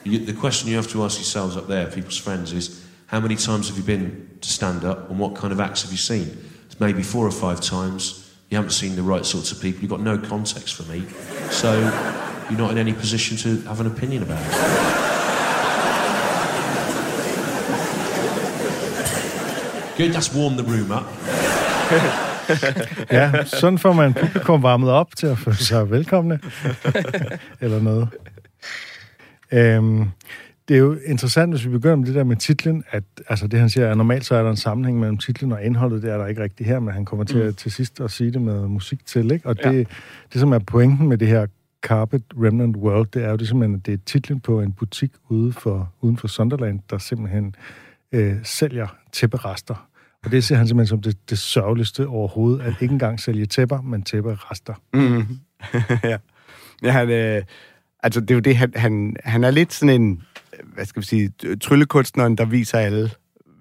[0.03, 3.35] You, the question you have to ask yourselves up there, people's friends, is how many
[3.35, 6.37] times have you been to stand up, and what kind of acts have you seen?
[6.67, 8.21] It's maybe four or five times.
[8.49, 9.81] You haven't seen the right sorts of people.
[9.81, 11.03] You've got no context for me,
[11.49, 11.79] so
[12.49, 15.15] you're not in any position to have an opinion about it.
[19.97, 22.31] Good, that's warmed the room up.
[23.11, 26.39] Ja, sådan får man publikum varmet op til at føle sig velkomne.
[27.61, 28.09] Eller noget.
[29.51, 30.09] Øhm,
[30.67, 33.59] det er jo interessant, hvis vi begynder med det der med titlen, at altså det
[33.59, 36.17] han siger, at normalt så er der en sammenhæng mellem titlen og indholdet, det er
[36.17, 37.53] der ikke rigtig her, men han kommer til, mm.
[37.53, 39.47] til sidst at sige det med musik til, ikke?
[39.47, 39.87] Og det,
[40.33, 41.45] det som er pointen med det her
[41.81, 45.11] Carpet Remnant World, det er jo det simpelthen, at det er titlen på en butik
[45.29, 47.55] ude for, uden for Sunderland, der simpelthen
[48.11, 49.87] øh, sælger tæpperester.
[50.25, 53.81] Og det ser han simpelthen som det, det sørgeligste overhovedet, at ikke engang sælge tæpper,
[53.81, 54.73] men tæpper rester.
[54.93, 55.39] Mm.
[56.09, 56.17] ja.
[56.83, 57.43] ja han, øh,
[58.03, 60.23] altså, det er jo det, han, han, han er lidt sådan en,
[60.73, 63.11] hvad skal vi sige, tryllekunstneren, der viser alle,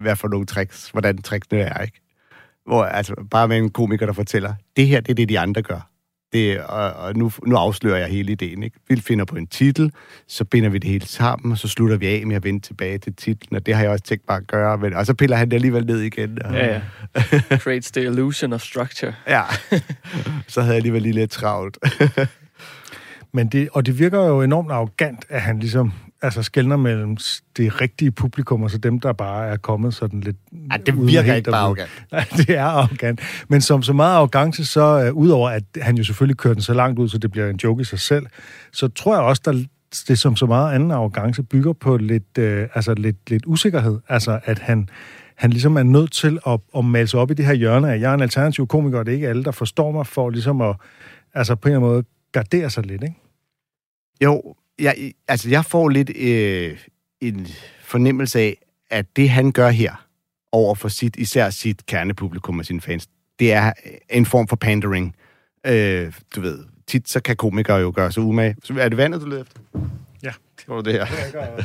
[0.01, 2.01] hvad for nogle tricks, hvordan tricksene er, ikke?
[2.67, 5.63] Hvor, altså, bare med en komiker, der fortæller, det her, det er det, de andre
[5.63, 5.91] gør.
[6.35, 8.77] Det, og, og nu, nu afslører jeg hele ideen, ikke?
[8.89, 9.93] Vi finder på en titel,
[10.29, 12.99] så binder vi det hele sammen, og så slutter vi af med at vende tilbage
[12.99, 15.37] til titlen, og det har jeg også tænkt mig at gøre, men, og så piller
[15.37, 16.39] han det alligevel ned igen.
[16.45, 16.81] Og, Ja, ja.
[17.65, 19.15] Creates the illusion of structure.
[19.29, 19.43] ja.
[20.49, 21.79] så havde jeg alligevel lige lidt travlt.
[23.33, 25.93] Men det, og det virker jo enormt arrogant, at han ligesom
[26.25, 27.17] altså skældner mellem
[27.57, 30.37] det rigtige publikum, og så dem, der bare er kommet sådan lidt...
[30.71, 31.91] Ej, det virker ikke bare arrogant.
[32.13, 33.21] Nej, det er arrogant.
[33.49, 36.75] Men som så meget arrogance, så uh, udover at han jo selvfølgelig kører den så
[36.75, 38.27] langt ud, så det bliver en joke i sig selv,
[38.73, 39.65] så tror jeg også, der
[40.09, 43.99] det som så meget anden arrogance bygger på lidt, øh, altså lidt, lidt usikkerhed.
[44.09, 44.89] Altså, at han,
[45.35, 48.01] han ligesom er nødt til at, at male sig op i det her hjørne af,
[48.01, 50.61] jeg er en alternativ komiker, og det er ikke alle, der forstår mig, for ligesom
[50.61, 50.77] at,
[51.35, 53.15] altså på en eller anden måde, gardere sig lidt, ikke?
[54.25, 56.79] Jo, jeg, altså jeg får lidt øh,
[57.21, 57.47] en
[57.81, 58.57] fornemmelse af,
[58.91, 60.05] at det han gør her,
[60.53, 63.09] over for sit, især sit kernepublikum og sine fans,
[63.39, 63.73] det er
[64.11, 65.17] en form for pandering.
[65.67, 68.57] Øh, du ved, tit så kan komikere jo gøre sig umage.
[68.65, 69.61] Så er det vandet, du leder efter?
[70.23, 70.31] Ja.
[70.69, 71.07] Du det her?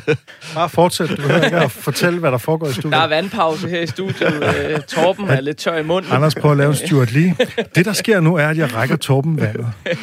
[0.55, 2.91] Bare fortsæt, du behøver ikke at fortælle, hvad der foregår i studiet.
[2.91, 4.43] Der er vandpause her i studiet.
[4.43, 6.11] Øh, Torben er lidt tør i munden.
[6.11, 7.35] Anders prøver at lave en Stuart Lee.
[7.75, 9.67] Det, der sker nu, er, at jeg rækker Torben vandet.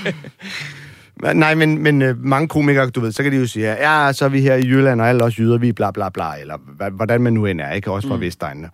[1.22, 4.12] Men- Nej, men, men øh, mange komikere, du ved, så kan de jo sige, ja,
[4.12, 6.90] så er vi her i Jylland, og alle os jyder, vi bla bla bla, eller
[6.90, 7.90] hvordan man nu end er, ikke?
[7.90, 8.20] Også fra mm.
[8.20, 8.70] Vestegnene.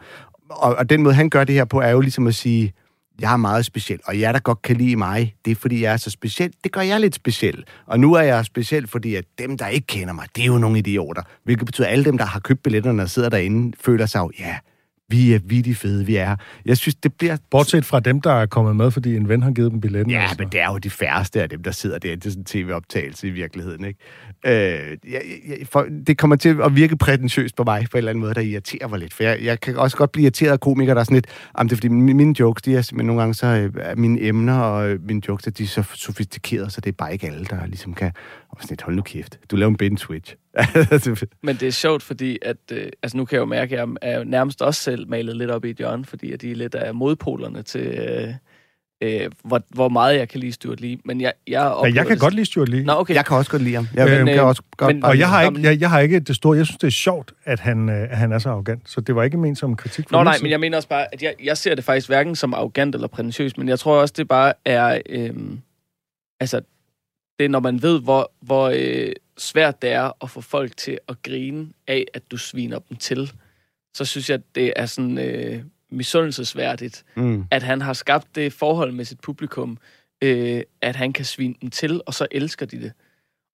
[0.51, 2.73] Og, og den måde, han gør det her på, er jo ligesom at sige,
[3.21, 5.93] jeg er meget speciel, og jer, der godt kan lide mig, det er, fordi jeg
[5.93, 6.53] er så speciel.
[6.65, 7.65] Det gør jeg lidt speciel.
[7.87, 10.59] Og nu er jeg speciel, fordi at dem, der ikke kender mig, det er jo
[10.59, 11.23] nogle idioter.
[11.45, 14.31] Hvilket betyder, at alle dem, der har købt billetterne og sidder derinde, føler sig jo,
[14.39, 14.57] ja,
[15.13, 16.37] vi er vildt fede, vi er.
[16.67, 19.51] Jeg synes, det bliver Bortset fra dem, der er kommet med, fordi en ven har
[19.51, 20.13] givet dem billetten.
[20.13, 20.37] Ja, altså.
[20.39, 22.17] men det er jo de færreste af dem, der sidder der.
[22.17, 23.99] Det er sådan en tv-optagelse i virkeligheden, ikke?
[24.47, 28.11] Øh, jeg, jeg, for, det kommer til at virke prætentiøst på mig på en eller
[28.11, 29.15] anden måde, der irriterer mig lidt.
[29.15, 31.27] For jeg, jeg kan også godt blive irriteret af komikere, der er sådan lidt...
[31.59, 33.47] Jamen, det er fordi, mine, jokes, de er simpelthen nogle gange så...
[33.47, 37.13] Øh, mine emner og øh, mine jokes, de er så sofistikerede, så det er bare
[37.13, 38.13] ikke alle, der ligesom kan...
[38.53, 39.39] Og sådan lidt, hold nu kæft.
[39.51, 40.35] Du laver en and switch.
[41.43, 43.97] Men det er sjovt, fordi at, øh, altså nu kan jeg jo mærke, at jeg
[44.03, 46.75] er nærmest også selv malet lidt op i et hjørne, fordi at de er lidt
[46.75, 48.29] af modpolerne til, øh,
[49.03, 50.99] øh, hvor, hvor meget jeg kan lide Stuart Lee.
[51.05, 52.85] Men jeg, jeg, Ja, jeg kan det- godt lide Stuart Lee.
[52.85, 53.15] Nå, okay.
[53.15, 53.87] jeg kan også godt lide ham.
[53.95, 56.01] Jeg, Men, men, kan øh, også godt men- Og jeg har, ikke, jeg, jeg har
[56.01, 56.57] ikke det store...
[56.57, 58.91] Jeg synes, det er sjovt, at han, øh, at han er så arrogant.
[58.91, 61.15] Så det var ikke ment som kritik for Nå nej, men jeg mener også bare,
[61.15, 64.15] at jeg, jeg ser det faktisk hverken som arrogant eller prætentiøst, men jeg tror også,
[64.17, 65.01] det bare er...
[65.11, 65.61] Øhm,
[66.41, 66.61] altså,
[67.39, 70.99] det er, når man ved, hvor, hvor øh, svært det er at få folk til
[71.09, 73.33] at grine af, at du sviner dem til,
[73.95, 77.45] så synes jeg, at det er sådan øh, misundelsesværdigt, Mm.
[77.51, 79.79] at han har skabt det forhold med sit publikum,
[80.23, 82.93] øh, at han kan svine dem til, og så elsker de det.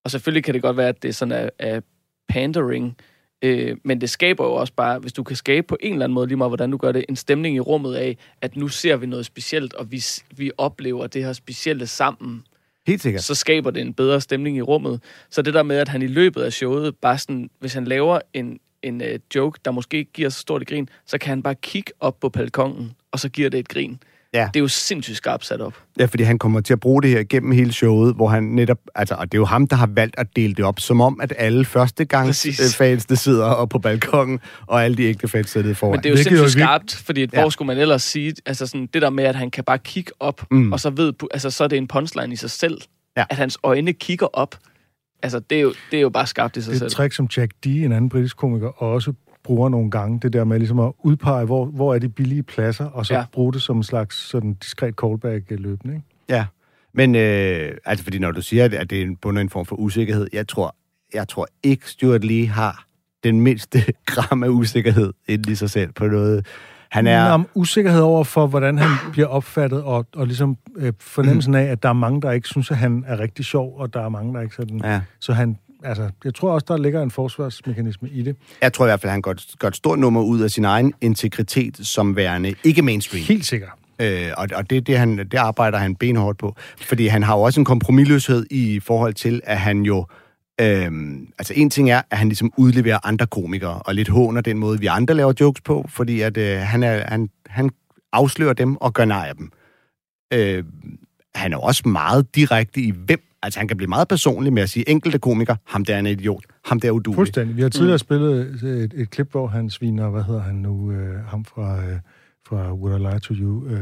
[0.05, 1.83] Og selvfølgelig kan det godt være, at det er sådan af, af
[2.29, 2.97] pandering,
[3.43, 6.15] øh, men det skaber jo også bare, hvis du kan skabe på en eller anden
[6.15, 8.97] måde, lige meget hvordan du gør det, en stemning i rummet af, at nu ser
[8.97, 10.05] vi noget specielt, og vi,
[10.37, 12.45] vi oplever det her specielle sammen,
[12.89, 13.23] Helt sikkert.
[13.23, 15.03] så skaber det en bedre stemning i rummet.
[15.31, 18.21] Så det der med, at han i løbet af showet, bare sådan, hvis han laver
[18.35, 21.43] en, en uh, joke, der måske ikke giver så stort et grin, så kan han
[21.43, 24.01] bare kigge op på balkongen, og så giver det et grin.
[24.35, 24.49] Ja.
[24.55, 25.75] Det er jo sindssygt skarpt sat op.
[25.99, 28.79] Ja, fordi han kommer til at bruge det her gennem hele showet, hvor han netop,
[28.95, 31.21] altså, og det er jo ham, der har valgt at dele det op, som om,
[31.21, 32.77] at alle første gang Præcis.
[32.77, 35.91] fansene sidder oppe på balkongen, og alle de ægte fans sidder foran.
[35.93, 37.51] Men det er jo sindssygt skarpt, fordi hvor Ja.
[37.51, 40.47] skulle man ellers sige, altså sådan det der med, at han kan bare kigge op,
[40.51, 40.73] Mm.
[40.73, 42.79] og så ved, altså så er det en punchline i sig selv,
[43.17, 43.25] Ja.
[43.31, 44.55] at hans øjne kigger op.
[45.23, 46.87] Altså det er jo, det er jo bare skarpt i sig Det er selv.
[46.87, 49.13] et trick, som Jack D., en anden britisk komiker, også
[49.49, 50.21] bruger nogle gange.
[50.23, 53.25] Det der med ligesom at udpege, hvor, hvor er de billige pladser, og så ja.
[53.33, 55.95] Bruge det som en slags sådan diskret callback-løbende.
[55.95, 56.07] Ikke?
[56.29, 56.47] Ja,
[56.95, 59.67] men øh, altså, fordi når du siger, at- at det er en bunder en form
[59.67, 60.75] for usikkerhed, jeg tror,
[61.15, 62.85] jeg tror ikke, Stuart Lee har
[63.25, 66.47] den mindste gram af usikkerhed inden i sig selv på noget.
[66.91, 67.19] Han er...
[67.19, 67.31] Er...
[67.33, 71.83] Om usikkerhed over for, hvordan han bliver opfattet, og, og ligesom øh, fornemmelsen af, at
[71.83, 74.35] der er mange, der ikke synes, at han er rigtig sjov, og der er mange,
[74.35, 74.81] der ikke sådan...
[74.85, 75.01] Ja.
[75.21, 78.37] Så han, altså, jeg tror også, der ligger en forsvarsmekanisme i det.
[78.63, 79.23] Jeg tror i hvert fald, at han
[79.59, 83.25] gør et stort nummer ud af sin egen integritet som værende ikke mainstream.
[83.25, 83.71] Helt sikkert.
[84.01, 86.57] Øh, og og det, det, han, det arbejder han benhårdt på.
[86.81, 90.07] Fordi han har jo også en kompromilløshed i forhold til, at han jo...
[90.61, 94.59] Øhm, altså en ting er, at han ligesom udleverer andre komikere, og lidt håner den
[94.59, 97.71] måde, vi andre laver jokes på, fordi at øh, han, er, han, han
[98.13, 99.51] afslører dem og gør nej af dem.
[100.33, 100.65] Øh,
[101.35, 103.28] han er også meget direkte i hvem.
[103.43, 106.07] Altså han kan blive meget personlig med at sige, enkelte komikere, ham der er en
[106.07, 107.15] idiot, ham der er udulig.
[107.17, 107.57] Fuldstændig.
[107.57, 107.99] Vi har tidligere mm.
[107.99, 111.99] spillet et, et klip, hvor han sviner, hvad hedder han nu, øh, ham fra, øh,
[112.49, 113.67] fra Would I Lie to You.
[113.67, 113.79] Øh,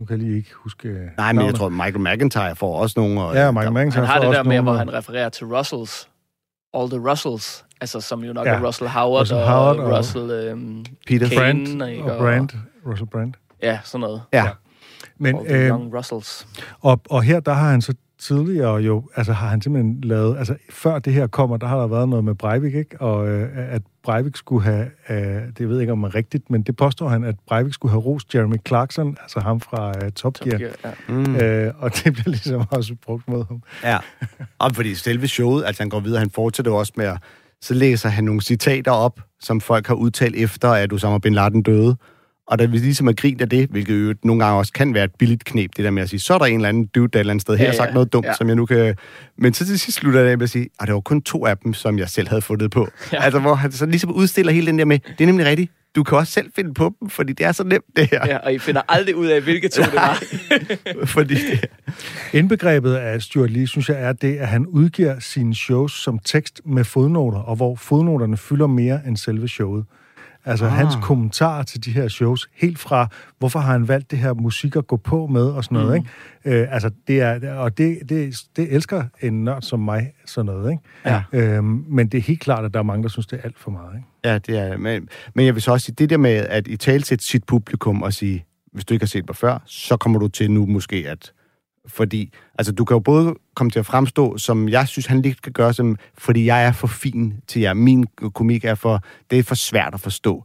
[0.00, 1.54] nu kan jeg lige ikke huske øh, Nej, men jeg navnet.
[1.54, 3.20] tror, Michael McIntyre får også nogle...
[3.22, 5.46] Og, Ja, Michael McIntyre Han har det også der med, nogle- hvor han refererer til
[5.46, 6.08] Russells.
[6.74, 7.64] All the Russells.
[7.80, 8.52] Altså, som jo nok Ja.
[8.52, 8.58] ja.
[8.58, 12.12] er Russell Howard, Russell Russell Howard og, og- Russell øhm, Peter Kane, Brandt ikke?
[12.12, 12.48] og Brand,
[12.86, 13.34] Russell Brand.
[13.62, 14.22] Ja, sådan noget.
[14.32, 14.48] Ja.
[15.18, 16.46] Men, All the øh, young Russells.
[16.80, 20.56] og, og her, der har han så tidligere jo, altså har han simpelthen lavet, altså
[20.70, 23.00] før det her kommer, der har der været noget med Breivik, ikke?
[23.00, 26.62] Og øh, at Breivik skulle have, øh, det ved jeg ikke om er rigtigt, men
[26.62, 30.34] det påstår han, at Breivik skulle have rost Jeremy Clarkson, altså ham fra øh, Top
[30.34, 30.60] Gear.
[30.60, 30.90] Ja.
[31.08, 31.36] Mm.
[31.36, 33.62] Øh, og det bliver ligesom også brugt mod ham.
[33.84, 33.98] Ja,
[34.58, 37.16] og fordi selve showet, altså han går videre, han fortsætter også med at,
[37.60, 41.62] så læser han nogle citater op, som folk har udtalt efter, at Osama Bin Laden
[41.62, 41.96] døde.
[42.46, 45.04] Og da vi ligesom er grint af det, hvilket jo nogle gange også kan være
[45.04, 47.08] et billigt knep, det der med at sige, så er der en eller anden dude
[47.08, 48.34] der et eller andet sted her, Ja, har sagt noget dumt, ja.
[48.34, 48.94] som jeg nu kan...
[49.38, 51.46] Men så til sidst slutter det af med at sige, at det var kun to
[51.46, 52.88] af dem, som jeg selv havde fundet på.
[53.12, 53.22] Ja.
[53.22, 56.02] Altså, hvor han så ligesom udstiller hele den der med, det er nemlig rigtigt, du
[56.02, 58.26] kan også selv finde på dem, fordi det er så nemt, det her.
[58.26, 60.22] Ja, og I finder aldrig ud af, hvilke to det var.
[61.14, 61.64] fordi det,
[62.32, 66.60] Indbegrebet af Stuart Lee, synes jeg, er det, at han udgiver sine shows som tekst
[66.64, 69.84] med fodnoter, og hvor fodnoterne fylder mere end selve showet.
[70.44, 70.70] Altså ah.
[70.70, 74.76] hans kommentarer til de her shows, helt fra, hvorfor har han valgt det her musik
[74.76, 76.06] at gå på med, og sådan noget, Mm.
[76.44, 76.60] ikke?
[76.62, 80.70] Øh, altså, det er, og det, det, det elsker en nørd som mig, sådan noget,
[80.70, 80.82] ikke?
[81.06, 81.22] Ja.
[81.32, 83.58] Øhm, men det er helt klart, at der er mange, der synes, det er alt
[83.58, 84.08] for meget, ikke?
[84.24, 86.76] Ja, det er men, men jeg vil så også sige, det der med at i
[86.76, 90.18] tale til sit publikum og sige, hvis du ikke har set mig før, så kommer
[90.18, 91.32] du til nu måske at...
[91.92, 95.36] Fordi, altså du kan jo både komme til at fremstå, som jeg synes, han lige
[95.42, 97.74] kan gøre, som, fordi jeg er for fin til jer.
[97.74, 99.00] Min komik er for,
[99.30, 100.44] det er for svært at forstå.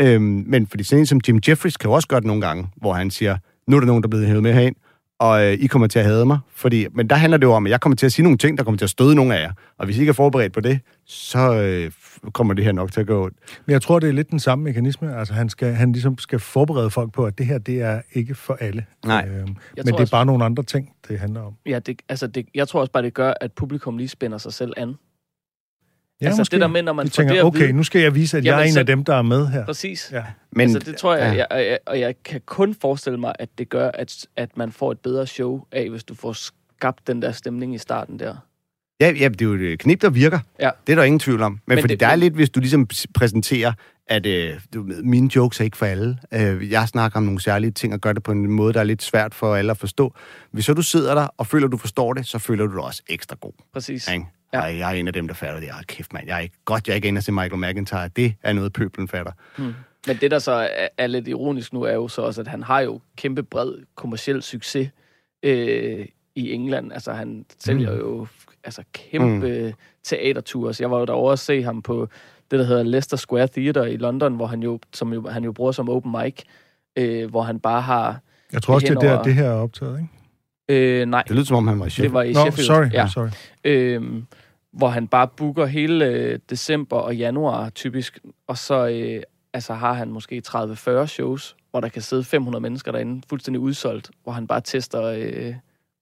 [0.00, 2.68] Øhm, men fordi sådan en som Jim Jeffries kan jo også gøre det nogle gange,
[2.76, 4.76] hvor han siger, nu er der nogen, der er blevet hævet med herind,
[5.18, 6.38] og øh, I kommer til at hade mig.
[6.54, 8.58] Fordi, men der handler det jo om, at jeg kommer til at sige nogle ting,
[8.58, 9.52] der kommer til at støde nogle af jer.
[9.78, 11.90] Og hvis I ikke er forberedt på det, så øh,
[12.32, 13.36] kommer det her nok til at gå ondt.
[13.66, 15.16] Men jeg tror, det er lidt den samme mekanisme.
[15.18, 18.34] Altså, han, skal, han ligesom skal forberede folk på, at det her, det er ikke
[18.34, 18.84] for alle.
[19.06, 19.28] Nej.
[19.28, 21.52] Øhm, men det er også- bare nogle andre ting, det handler om.
[21.66, 24.52] Ja, det, altså det, jeg tror også bare, det gør, at publikum lige spænder sig
[24.52, 24.94] selv an.
[26.20, 27.82] Ja, altså det der med, når man de får tænker, det at okay, vide- nu
[27.82, 29.64] skal jeg vise, at Jamen, jeg er en så- af dem, der er med her.
[29.64, 30.08] Præcis.
[30.12, 30.24] Ja.
[30.52, 31.46] Men, altså, det tror jeg, ja.
[31.56, 34.92] jeg, jeg, og jeg kan kun forestille mig, at det gør, at, at man får
[34.92, 38.36] et bedre show af, hvis du får skabt den der stemning i starten der.
[39.00, 40.38] Ja, ja, det er jo et knip, der virker.
[40.60, 40.70] Ja.
[40.86, 41.52] Det er der ingen tvivl om.
[41.52, 43.72] Men, Men fordi det- der er lidt, hvis du ligesom præsenterer,
[44.08, 46.18] at øh, du, ved, mine jokes er ikke for alle.
[46.34, 48.84] Øh, jeg snakker om nogle særlige ting og gør det på en måde, der er
[48.84, 50.14] lidt svært for alle at forstå.
[50.50, 53.02] Hvis så du sidder der og føler, du forstår det, så føler du dig også
[53.08, 53.52] ekstra god.
[53.72, 54.08] Præcis.
[54.12, 54.26] Ikke?
[54.52, 54.58] Ja.
[54.60, 55.68] Ej, jeg er en af dem, der fatter det.
[55.68, 56.26] Ej, kæft, mand.
[56.26, 58.08] Jeg er ikke, godt, jeg er ikke inde og se Michael McIntyre.
[58.08, 59.32] Det er noget, pøblen fatter.
[60.06, 62.62] Men det, der så er, er lidt ironisk nu, er jo så også, at han
[62.62, 64.90] har jo kæmpe bred kommersiel succes
[65.42, 66.92] øh, i England.
[66.92, 67.98] Altså, han sælger mm.
[67.98, 68.26] jo
[68.64, 69.72] altså, kæmpe mm.
[70.04, 70.80] teatertours.
[70.80, 72.08] Jeg var jo derovre at se ham på
[72.50, 75.52] det, der hedder Leicester Square Theatre i London, hvor han jo, som jo, han jo
[75.52, 76.42] bruger som open mic,
[76.96, 78.20] øh, hvor han bare har...
[78.52, 80.15] Jeg tror også, det er der, det her er optaget, ikke?
[80.68, 82.02] Øh, nej, Det lyder, som om han var chef.
[82.02, 82.66] det var i Nå, Sheffield.
[82.66, 83.08] sorry, Ja.
[83.08, 83.28] sorry.
[83.64, 84.26] øhm,
[84.72, 89.22] hvor han bare booker hele øh, december og januar typisk, og så øh,
[89.54, 94.10] altså har han måske 30-40 shows, hvor der kan sidde 500 mennesker derinde, fuldstændig udsolgt,
[94.22, 95.54] hvor han bare tester øh,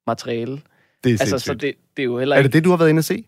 [0.07, 0.61] materiale.
[1.05, 2.47] Det er Altså, så det, det er jo heller Er ikke...
[2.49, 3.25] det det, du har været inde at se?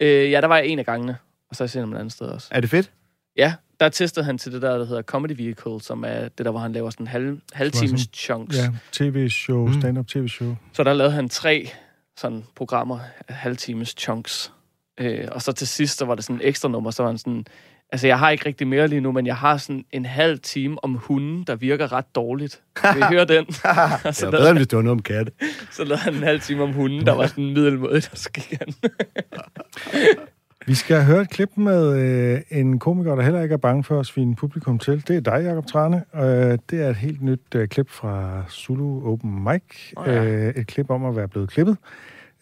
[0.00, 1.16] Øh, ja, der var jeg en af gangene,
[1.50, 2.48] og så har jeg set ham et andet sted også.
[2.50, 2.90] Er det fedt?
[3.38, 6.50] Ja, der testede han til det der, der hedder Comedy Vehicle, som er det der,
[6.50, 8.56] hvor han laver sådan halv, halvtimes sådan- chunks.
[8.56, 9.80] Ja, tv-show, Mm.
[9.80, 10.56] stand-up tv-show.
[10.72, 11.68] Så der lavede han tre
[12.16, 12.98] sådan programmer,
[13.28, 14.52] halvtimes chunks.
[15.00, 17.18] Øh, og så til sidst, så var det sådan en ekstra nummer, så var han
[17.18, 17.46] sådan,
[17.92, 20.84] altså jeg har ikke rigtig mere lige nu, men jeg har sådan en halv time
[20.84, 22.60] om hunden, der virker ret dårligt.
[22.94, 23.46] Vil I høre den?
[24.04, 25.32] Og Det så, var bedre, hvis det var noget om katte.
[25.76, 28.54] så lavede han en halv time om hunden, der var sådan middelmåde, og så gik
[28.58, 28.74] han.
[30.68, 34.00] Vi skal høre et klip med øh, en komiker, der heller ikke er bange for
[34.00, 35.04] at svine publikum til.
[35.08, 36.04] Det er dig, Jacob Trane.
[36.14, 39.62] Øh, det er et helt nyt øh, klip fra Zulu Open Mic.
[39.96, 40.24] Åh, ja.
[40.24, 41.76] øh, et klip om at være blevet klippet.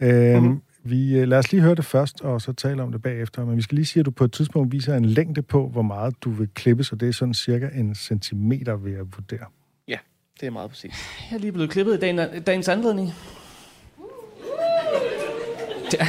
[0.00, 0.60] Øh, Mhm.
[0.84, 3.44] vi, øh, lad os lige høre det først, og så tale om det bagefter.
[3.44, 5.82] Men vi skal lige sige, at du på et tidspunkt viser en længde på, hvor
[5.82, 9.46] meget du vil klippe, så det er sådan cirka en centimeter, vil jeg vurdere.
[10.40, 10.92] Det er meget præcis.
[11.30, 13.12] Jeg er lige blevet klippet i dagen, dagens anledning.
[15.90, 16.00] Det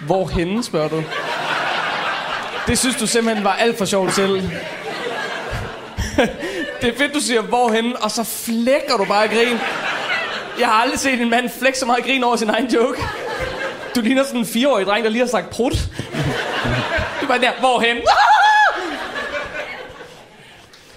[0.00, 1.02] hvor Hvorhenne, spørger du?
[2.66, 4.42] Det synes du simpelthen var alt for sjovt selv.
[6.80, 9.58] det er fedt, du siger hvorhenne, og så flækker du bare grin.
[10.58, 13.02] Jeg har aldrig set en mand flække så meget grin over sin egen joke.
[13.94, 15.72] Du ligner sådan en fireårig dreng, der lige har sagt prut.
[17.20, 17.96] Du er bare der, hvorhen?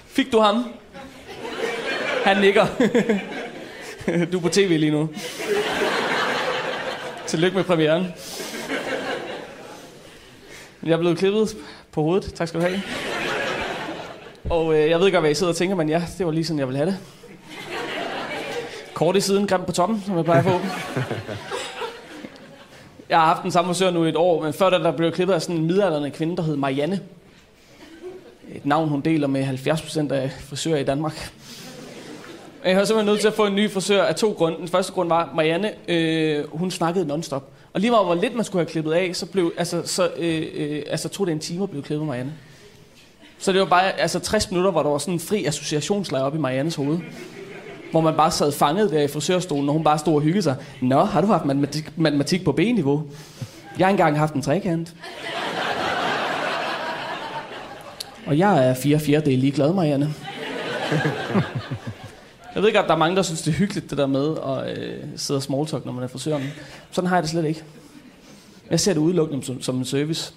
[0.08, 0.64] Fik du ham?
[2.24, 2.66] Han nikker.
[4.32, 5.08] du er på tv lige nu.
[7.26, 8.14] Tillykke med premieren.
[10.84, 11.56] Jeg er blevet klippet
[11.92, 12.34] på hovedet.
[12.34, 12.82] Tak skal du have.
[14.50, 16.44] Og øh, jeg ved godt, hvad I sidder og tænker, men ja, det var lige
[16.44, 16.98] sådan, jeg ville have det.
[18.94, 20.60] Kort i siden, grimt på toppen, som jeg plejer at få.
[23.08, 25.12] Jeg har haft den samme frisør nu i et år, men før da der blev
[25.12, 27.00] klippet af sådan en midalderne kvinde, der hed Marianne.
[28.54, 31.32] Et navn, hun deler med 70% af frisører i Danmark.
[32.64, 34.58] Jeg var simpelthen nødt til at få en ny frisør af to grunde.
[34.58, 37.50] Den første grund var, at Marianne, øh, hun snakkede nonstop.
[37.74, 40.42] Og lige meget hvor lidt man skulle have klippet af, så, blev, altså, så øh,
[40.54, 42.32] øh, altså, tog det en time at blive klippet Marianne.
[43.38, 46.34] Så det var bare altså, 60 minutter, hvor der var sådan en fri associationslejr op
[46.34, 46.98] i Mariannes hoved.
[47.90, 50.56] Hvor man bare sad fanget der i frisørstolen, og hun bare stod og hyggede sig.
[50.82, 53.02] Nå, har du haft matematik, matematik på B-niveau?
[53.78, 54.94] Jeg har engang haft en trekant.
[58.26, 60.14] Og jeg er fire fjerdedel ligeglad, Marianne.
[62.54, 64.78] Jeg ved godt, der er mange, der synes, det er hyggeligt, det der med at
[64.78, 66.52] øh, sidde og smalltalk, når man er frisøren.
[66.90, 67.62] Sådan har jeg det slet ikke.
[68.70, 70.34] Jeg ser det udelukkende som, som en service.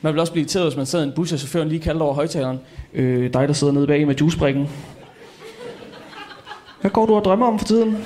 [0.00, 2.02] Man vil også blive irriteret, hvis man sidder i en bus, og chaufføren lige kalder
[2.02, 2.60] over højtaleren.
[2.94, 4.70] Øh, dig, der sidder nede bag med juicebrikken.
[6.80, 8.04] Hvad går du og drømmer om for tiden?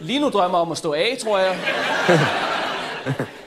[0.00, 1.56] Lige nu drømmer om at stå af, tror jeg.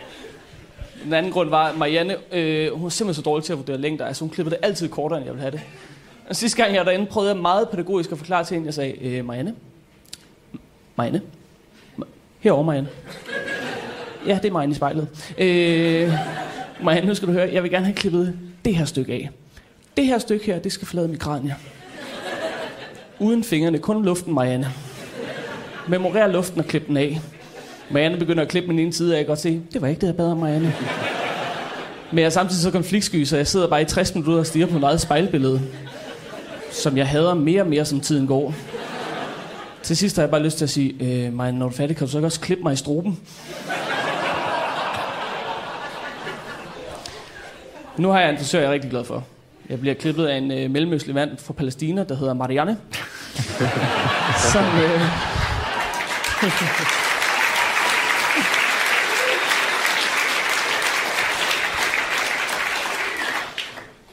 [1.04, 3.78] Den anden grund var, at Marianne, øh, hun er simpelthen så dårlig til at vurdere
[3.78, 4.06] længder.
[4.06, 5.62] Altså, hun klippede det altid kortere, end jeg ville have det.
[6.30, 8.66] Og sidste gang jeg var derinde, prøvede jeg meget pædagogisk at forklare til hende.
[8.66, 9.56] Jeg sagde, øh, Marianne?
[10.96, 11.22] Marianne?
[12.40, 12.90] Herovre, Marianne.
[14.28, 15.08] Ja, det er Marianne i spejlet.
[15.38, 16.14] Øh,
[16.84, 19.30] Marianne, nu skal du høre, jeg vil gerne have klippet det her stykke af.
[19.98, 21.56] Det her stykke her, det skal forlade mit kranie.
[23.20, 24.68] Uden fingrene, kun luften, Marianne.
[25.88, 27.22] Memorer luften og klip den af.
[27.90, 30.02] Marianne begynder at klippe min ene side, og jeg kan godt se, det var ikke
[30.02, 30.74] det, jeg bad om, Marianne.
[32.12, 34.66] Men jeg er samtidig så konfliktsky, så jeg sidder bare i 60 minutter og stiger
[34.66, 35.62] på mit eget spejlbillede,
[36.72, 38.54] som jeg hader mere og mere, som tiden går.
[39.84, 41.96] Til sidst har jeg bare lyst til at sige, øh, Marianne, når du er færdig,
[41.96, 43.20] kan du så ikke også klippe mig i struben?
[47.98, 49.24] Nu har jeg en frisør, jeg er rigtig glad for.
[49.70, 52.78] Jeg bliver klippet af en øh, mellemøstlig mand fra Palæstina, der hedder Marianne.
[54.54, 55.02] Som, øh,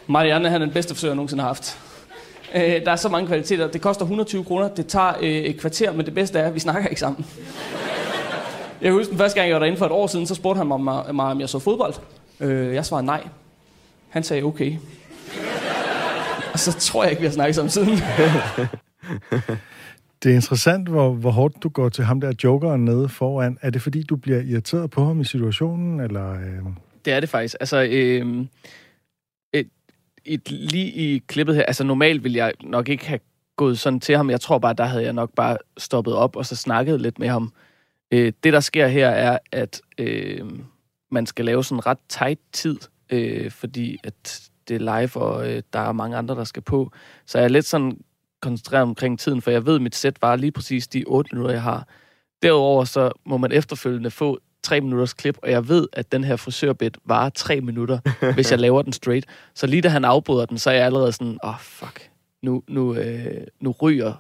[0.07, 1.79] Marianne, han er den bedste frisør, jeg nogensinde har haft.
[2.55, 3.69] Øh, der er så mange kvaliteter.
[3.69, 4.69] Det koster 120 kroner.
[4.69, 7.27] Det tager øh, et kvarter, men det bedste er, at vi snakker ikke sammen.
[8.81, 10.67] Jeg husker den første gang, jeg var derinde for et år siden, så spurgte han
[10.67, 11.95] mig, mig, mig om jeg så fodbold.
[12.41, 13.29] Øh, jeg svarede nej.
[14.09, 14.77] Han sagde okay.
[16.53, 17.99] Og så tror jeg ikke, vi har snakket sammen siden.
[20.23, 23.59] Det er interessant, hvor, hvor hårdt du går til ham der jokeren nede foran.
[23.63, 26.33] Er det fordi, du bliver irriteret på ham i situationen, eller...
[26.33, 26.63] Øh...
[27.05, 27.57] Det er det faktisk.
[27.61, 28.47] Altså, øh,
[30.25, 33.21] et, lige i klippet her, altså normalt ville jeg nok ikke have
[33.57, 34.31] gået sådan til ham.
[34.31, 37.29] Jeg tror bare, der havde jeg nok bare stoppet op og så snakket lidt med
[37.29, 37.53] ham.
[38.11, 40.51] Øh, det, der sker her, er, at øh,
[41.11, 42.79] man skal lave sådan ret tight tid,
[43.11, 46.93] øh, fordi at det er live, og øh, der er mange andre, der skal på.
[47.27, 47.99] Så jeg er lidt sådan
[48.43, 51.55] koncentreret omkring tiden, for jeg ved, at mit sæt var lige præcis de 8 minutter,
[51.55, 51.89] jeg har.
[52.43, 56.37] Derudover så må man efterfølgende få tre minutters klip, og jeg ved, at den her
[56.37, 57.99] frisørbit varer tre minutter,
[58.35, 59.27] hvis jeg laver den straight.
[59.55, 62.11] Så lige da han afbryder den, så er jeg allerede sådan, åh, oh, fuck,
[62.43, 64.13] nu, nu, øh, nu ryger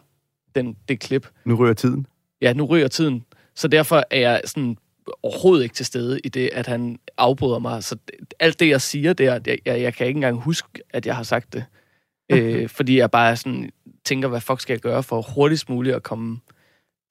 [0.54, 1.28] den, det klip.
[1.44, 2.07] Nu rører tiden.
[2.40, 3.24] Ja, nu ryger tiden.
[3.54, 4.76] Så derfor er jeg sådan
[5.22, 7.85] overhovedet ikke til stede i det, at han afbryder mig.
[7.85, 7.96] Så
[8.40, 11.22] alt det, jeg siger der, jeg, jeg, jeg kan ikke engang huske, at jeg har
[11.22, 11.64] sagt det.
[12.33, 13.70] øh, fordi jeg bare sådan,
[14.04, 16.40] tænker, hvad fuck skal jeg gøre for hurtigst muligt at komme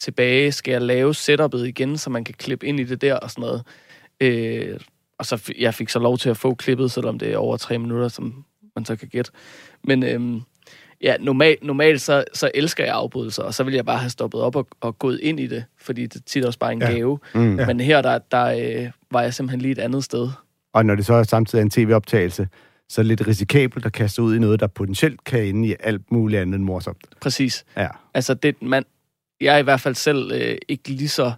[0.04, 0.52] tilbage?
[0.52, 3.42] Skal jeg lave setupet igen, så man kan klippe ind i det der og sådan
[3.42, 3.64] noget?
[4.22, 4.80] Øh,
[5.18, 7.58] og så f- jeg fik så lov til at få klippet, selvom det er over
[7.58, 8.44] tre minutter, som
[8.76, 9.32] man så kan gætte.
[9.84, 10.42] Men øhm,
[11.02, 14.42] ja, normalt, normalt så, så elsker jeg afbrydelser, og så vil jeg bare have stoppet
[14.42, 16.92] op og, og gået ind i det, fordi det tit også bare en Ja.
[16.92, 17.20] gave.
[17.36, 17.42] Mm.
[17.42, 20.30] Men her, der, der øh, var jeg simpelthen lige et andet sted.
[20.74, 22.48] Og når det så er samtidig er en tv-optagelse,
[22.90, 25.76] så er det lidt risikabelt at kaste ud i noget, der potentielt kan ende i
[25.80, 27.06] alt muligt andet end morsomt.
[27.22, 27.66] Præcis.
[27.78, 27.88] Ja.
[28.14, 28.84] Altså, det, man,
[29.42, 31.32] jeg er i hvert fald selv øh, ikke lige så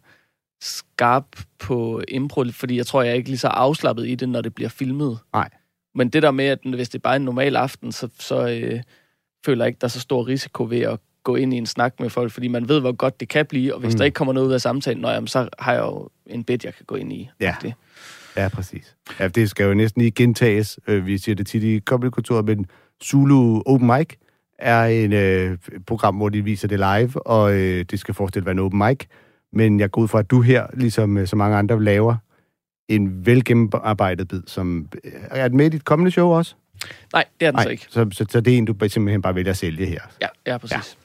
[0.61, 1.25] skarp
[1.59, 4.55] på impro, fordi jeg tror, jeg er ikke lige så afslappet i det, når det
[4.55, 5.19] bliver filmet.
[5.33, 5.49] Nej.
[5.95, 8.81] Men det der med, at hvis det bare er en normal aften, så, så øh,
[9.45, 11.99] føler jeg ikke, der er så stor risiko ved at gå ind i en snak
[11.99, 13.97] med folk, fordi man ved, hvor godt det kan blive, og hvis Mm.
[13.97, 16.57] der ikke kommer noget ud af samtalen, nå, jamen, så har jeg jo en bed,
[16.63, 17.29] jeg kan gå ind i.
[17.39, 17.55] Ja.
[17.61, 17.73] Det.
[18.37, 18.95] Ja, præcis.
[19.19, 20.79] Ja, det skal jo næsten lige gentages.
[20.87, 22.65] Øh, Vi siger det tit i Comedy-kulturet, men
[23.03, 24.07] Zulu Open Mic
[24.59, 28.45] er en øh, program, hvor de viser det live, og øh, det skal forestille at
[28.45, 28.99] være en open mic.
[29.53, 32.15] Men jeg går ud fra, at du her, ligesom øh, så mange andre, laver
[32.89, 36.55] en velgennemarbejdet bid, som øh, er den med i dit kommende show også?
[37.13, 37.85] Nej, det er den så ikke.
[37.89, 40.01] så, så, så det er en, du simpelthen bare vælger at sælge her.
[40.21, 40.97] Ja, ja præcis.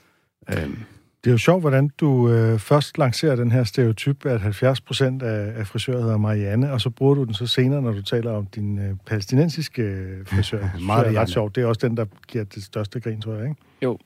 [0.50, 0.78] Øhm,
[1.24, 5.22] Det er jo sjovt, hvordan du øh, først lancerer den her stereotyp, at 70 procent
[5.22, 8.30] af, af frisører hedder Marianne, og så bruger du den så senere, når du taler
[8.30, 10.58] om din øh, palæstinensiske øh, frisør.
[10.62, 11.56] Det synes jeg er ret sjovt.
[11.56, 13.60] Det er også den, der giver det største grin, tror jeg, ikke?
[13.82, 13.98] Jo.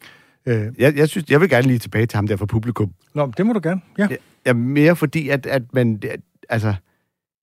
[0.46, 2.92] Øh, jeg, jeg, synes, jeg vil gerne lige tilbage til ham der fra publikum.
[3.14, 3.80] nå, det må du gerne.
[3.98, 4.08] Ja.
[4.46, 6.00] Ja, mere fordi, at, at man...
[6.10, 6.74] At, altså,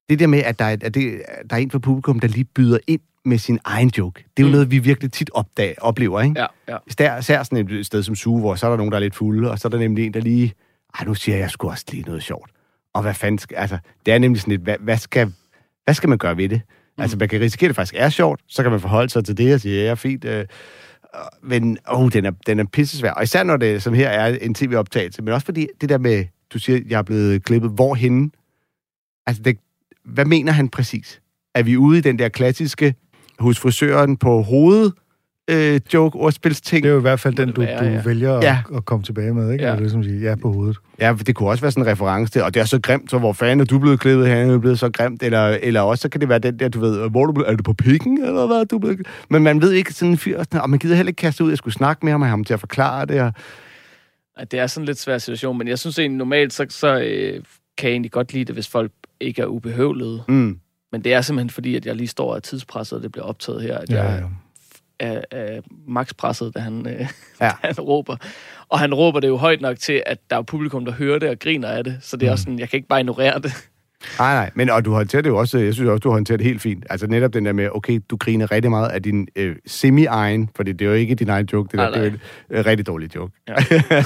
[0.09, 2.43] det der med, at der er, at det, der er en fra publikum, der lige
[2.43, 4.23] byder ind med sin egen joke.
[4.37, 4.51] Det er jo Mm.
[4.51, 6.39] noget, vi virkelig tit opdag, oplever, ikke?
[6.39, 6.77] Ja, ja.
[6.87, 9.15] Især, især sådan et sted som Suge, hvor så er der nogen, der er lidt
[9.15, 10.53] fulde, og så er der nemlig en, der lige...
[10.99, 12.51] Ej, nu siger jeg sgu også lige noget sjovt.
[12.93, 13.55] Og hvad fanden skal...
[13.57, 15.33] Altså, det er nemlig sådan lidt, hvad, hvad, skal,
[15.83, 16.61] hvad skal man gøre ved det?
[16.97, 17.01] Mm.
[17.01, 19.37] Altså, man kan risikere, at det faktisk er sjovt, så kan man forholde sig til
[19.37, 20.25] det og sige, ja, fint.
[20.25, 20.45] Øh,
[21.43, 23.11] men, åh, den er, den er pissesvær.
[23.11, 26.25] Og især når det, som her er en tv-optagelse, men også fordi det der med,
[26.53, 28.29] du siger, jeg er blevet klippet, hvorhenne?
[29.27, 29.57] Altså, det,
[30.05, 31.21] hvad mener han præcis?
[31.55, 32.95] Er vi ude i den der klassiske
[33.41, 34.93] hos frisøren på hovedet,
[35.49, 36.83] øh, joke, ordspilsting.
[36.83, 38.01] Det er jo i hvert fald den, du, være, du ja.
[38.05, 38.57] vælger at, Ja.
[38.75, 39.63] at komme tilbage med, ikke?
[39.63, 39.69] Ja.
[39.69, 39.73] Ja.
[39.75, 40.77] Eller ligesom sige, ja på hovedet.
[40.99, 43.09] Ja, for det kunne også være sådan en reference til, og det er så grimt,
[43.11, 46.01] så hvor fanden er du blevet klippet, han er blevet så grimt, eller, eller også
[46.01, 47.73] så kan det være den der, du ved, hvor er du blevet, er du på
[47.73, 50.95] pikken, eller hvad du blevet Men man ved ikke sådan en fyr, og man gider
[50.95, 53.05] heller ikke kaste ud, jeg skulle snakke med ham, og have ham til at forklare
[53.05, 53.33] det, og
[54.37, 56.87] Ej, Det er sådan en lidt svær situation, men jeg synes egentlig normalt, så, så
[56.99, 57.33] øh,
[57.77, 60.23] kan jeg egentlig godt lide det, hvis folk ikke er ubehøvlede.
[60.27, 60.57] mm,
[60.91, 63.61] Men det er simpelthen fordi, at jeg lige står af tidspresset, og det bliver optaget
[63.61, 64.23] her, at Ja, jeg
[65.01, 65.07] ja.
[65.07, 67.07] er, er max-presset, da han, øh, Ja.
[67.45, 67.51] ja.
[67.63, 68.15] han råber.
[68.69, 71.29] Og han råber det jo højt nok til, at der er publikum, der hører det
[71.29, 71.97] og griner af det.
[72.01, 72.33] Så det er Mm.
[72.33, 73.69] også sådan, jeg kan ikke bare ignorere det.
[74.19, 76.45] Nej, nej, men og du håndterer det jo også, jeg synes også, du håndterer det
[76.45, 76.83] helt fint.
[76.89, 80.63] Altså netop den der med, okay, du griner rigtig meget af din øh, semi-egen, for
[80.63, 82.19] det er jo ikke din egen joke, det, der, Nej, det er jo en
[82.57, 83.33] øh, rigtig dårlig joke.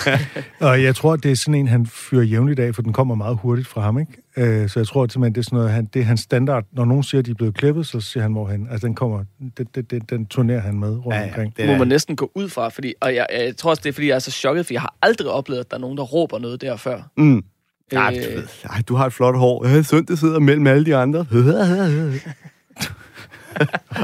[0.60, 3.38] Og jeg tror, det er sådan en, han fyrer jævnligt af, for den kommer meget
[3.42, 4.12] hurtigt fra ham, ikke?
[4.38, 6.64] Øh, så jeg tror simpelthen, det er sådan noget, han, det er hans standard.
[6.72, 8.68] Når nogen siger, at de er blevet klippet, så siger han, hvor han...
[8.72, 9.24] Altså, den kommer...
[9.58, 11.58] Det, det, det, den turnerer han med rundt Ja, ja, omkring.
[11.58, 13.94] det må man næsten gå ud fra, fordi, og jeg, jeg tror også, det er,
[13.94, 16.04] fordi jeg er så chokket, for jeg har aldrig oplevet, at der er nogen, der
[16.04, 17.02] råber noget der før.
[17.18, 17.44] mm.
[17.92, 19.82] Ej, Øh, du, ved, ej, du har et flot hår.
[19.82, 21.26] Sundt, det sidder mellem alle de andre.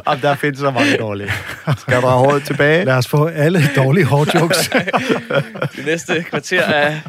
[0.08, 1.30] Jamen, der findes så mange dårlige.
[1.78, 2.86] Skal du have håret tilbage?
[2.86, 4.70] Lad os få alle dårlige hårdjokes.
[5.76, 7.00] Det næste kvarter er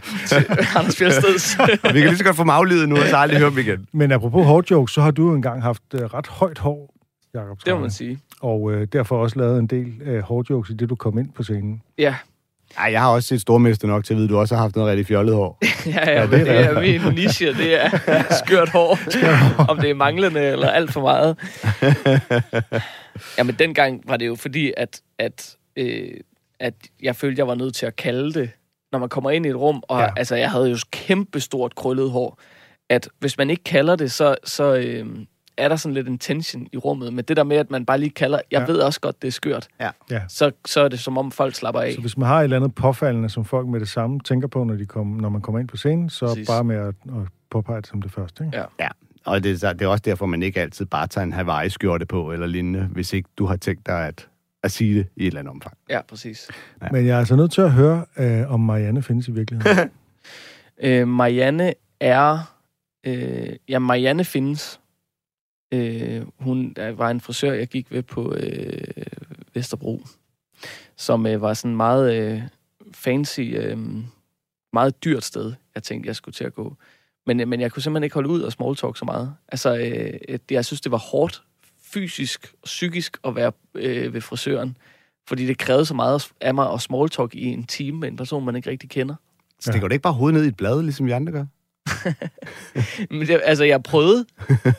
[0.78, 1.58] Anders Fjeldsteds.
[1.94, 3.86] Vi kan lige så godt få dem aflivet nu, og så aldrig høre dem igen.
[3.92, 6.94] Men apropos hårdjokes, så har du jo engang haft øh, ret højt hår,
[7.34, 8.18] Jacob det må man sige.
[8.40, 11.42] Og øh, derfor også lavet en del øh, hårdjokes i det, du kom ind på
[11.42, 11.82] scenen.
[11.98, 12.14] Ja,
[12.78, 14.76] Ej, jeg har også set stormester nok til at vide, at du også har haft
[14.76, 15.58] noget rigtig fjollet hår.
[15.86, 17.90] ja, ja, ja det, det er min niche, det er
[18.46, 18.98] skørt hår.
[19.68, 21.38] Om det er manglende eller alt for meget.
[23.38, 26.10] Jamen, dengang var det jo fordi, at, at, øh,
[26.60, 28.50] at jeg følte, jeg var nødt til at kalde det,
[28.92, 30.08] når man kommer ind i et rum, og ja.
[30.16, 32.40] altså, jeg havde jo kæmpe stort krøllet hår,
[32.90, 35.06] at hvis man ikke kalder det, så, så øh,
[35.56, 37.12] er der sådan lidt en tension i rummet.
[37.12, 38.64] Men det der med, at man bare lige kalder, jeg Ja.
[38.66, 38.72] ja.
[38.72, 39.68] ved også godt, det er skørt,
[40.10, 40.20] Ja.
[40.28, 41.92] så, så er det som om folk slapper af.
[41.94, 44.64] Så hvis man har et eller andet påfaldende, som folk med det samme tænker på,
[44.64, 46.48] når, de kom, når man kommer ind på scenen, så Præcis.
[46.48, 48.44] bare med at, at påpege det som det første.
[48.44, 48.56] Ikke?
[48.58, 48.64] Ja.
[48.80, 48.88] Ja,
[49.24, 52.32] og det, er- det er også derfor, man ikke altid bare tager en Hawaii-skjorte på
[52.32, 54.28] eller lignende, hvis ikke du har tænkt dig at,
[54.62, 55.76] at sige det i et eller andet omfang.
[55.90, 56.48] Ja, præcis.
[56.82, 56.88] Ja.
[56.92, 59.90] Men jeg er altså nødt til at høre, øh, om Marianne findes i virkeligheden.
[60.84, 62.54] Øh, Marianne er...
[63.06, 64.80] Øh, ja, Marianne findes.
[65.72, 69.04] Øh, hun der var en frisør, jeg gik ved på øh,
[69.54, 70.02] Vesterbro,
[70.96, 72.42] som øh, var sådan meget øh,
[72.92, 73.78] fancy, øh,
[74.72, 76.76] meget dyrt sted, jeg tænkte, jeg skulle til at gå.
[77.26, 79.34] Men, øh, men jeg kunne simpelthen ikke holde ud og smalltalk så meget.
[79.48, 81.42] Altså, øh, jeg synes, det var hårdt
[81.82, 84.76] fysisk og psykisk at være øh, ved frisøren,
[85.28, 88.44] fordi det krævede så meget af mig at smalltalk i en time med en person,
[88.44, 89.14] man ikke rigtig kender.
[89.60, 91.44] Stikker du ikke bare hovedet ned i et blad, ligesom vi andre gør?
[93.10, 94.24] Men det, altså, jeg prøvede,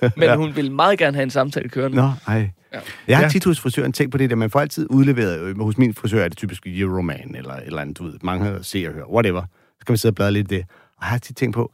[0.02, 0.36] men Ja.
[0.36, 1.98] hun ville meget gerne have en samtale kørende.
[1.98, 2.50] Nå, ej.
[2.74, 2.80] Ja.
[3.08, 3.30] Jeg har Ja.
[3.30, 6.24] tit hos frisøren tænkt på det der, man får altid udleveret, øh, hos min frisør
[6.24, 9.42] er det typisk Euroman, eller et eller andet, du ved, mange ser og hører, whatever.
[9.80, 10.60] Så kan vi sidde og bladre lidt det.
[10.70, 11.72] Og jeg har tit tænkt på,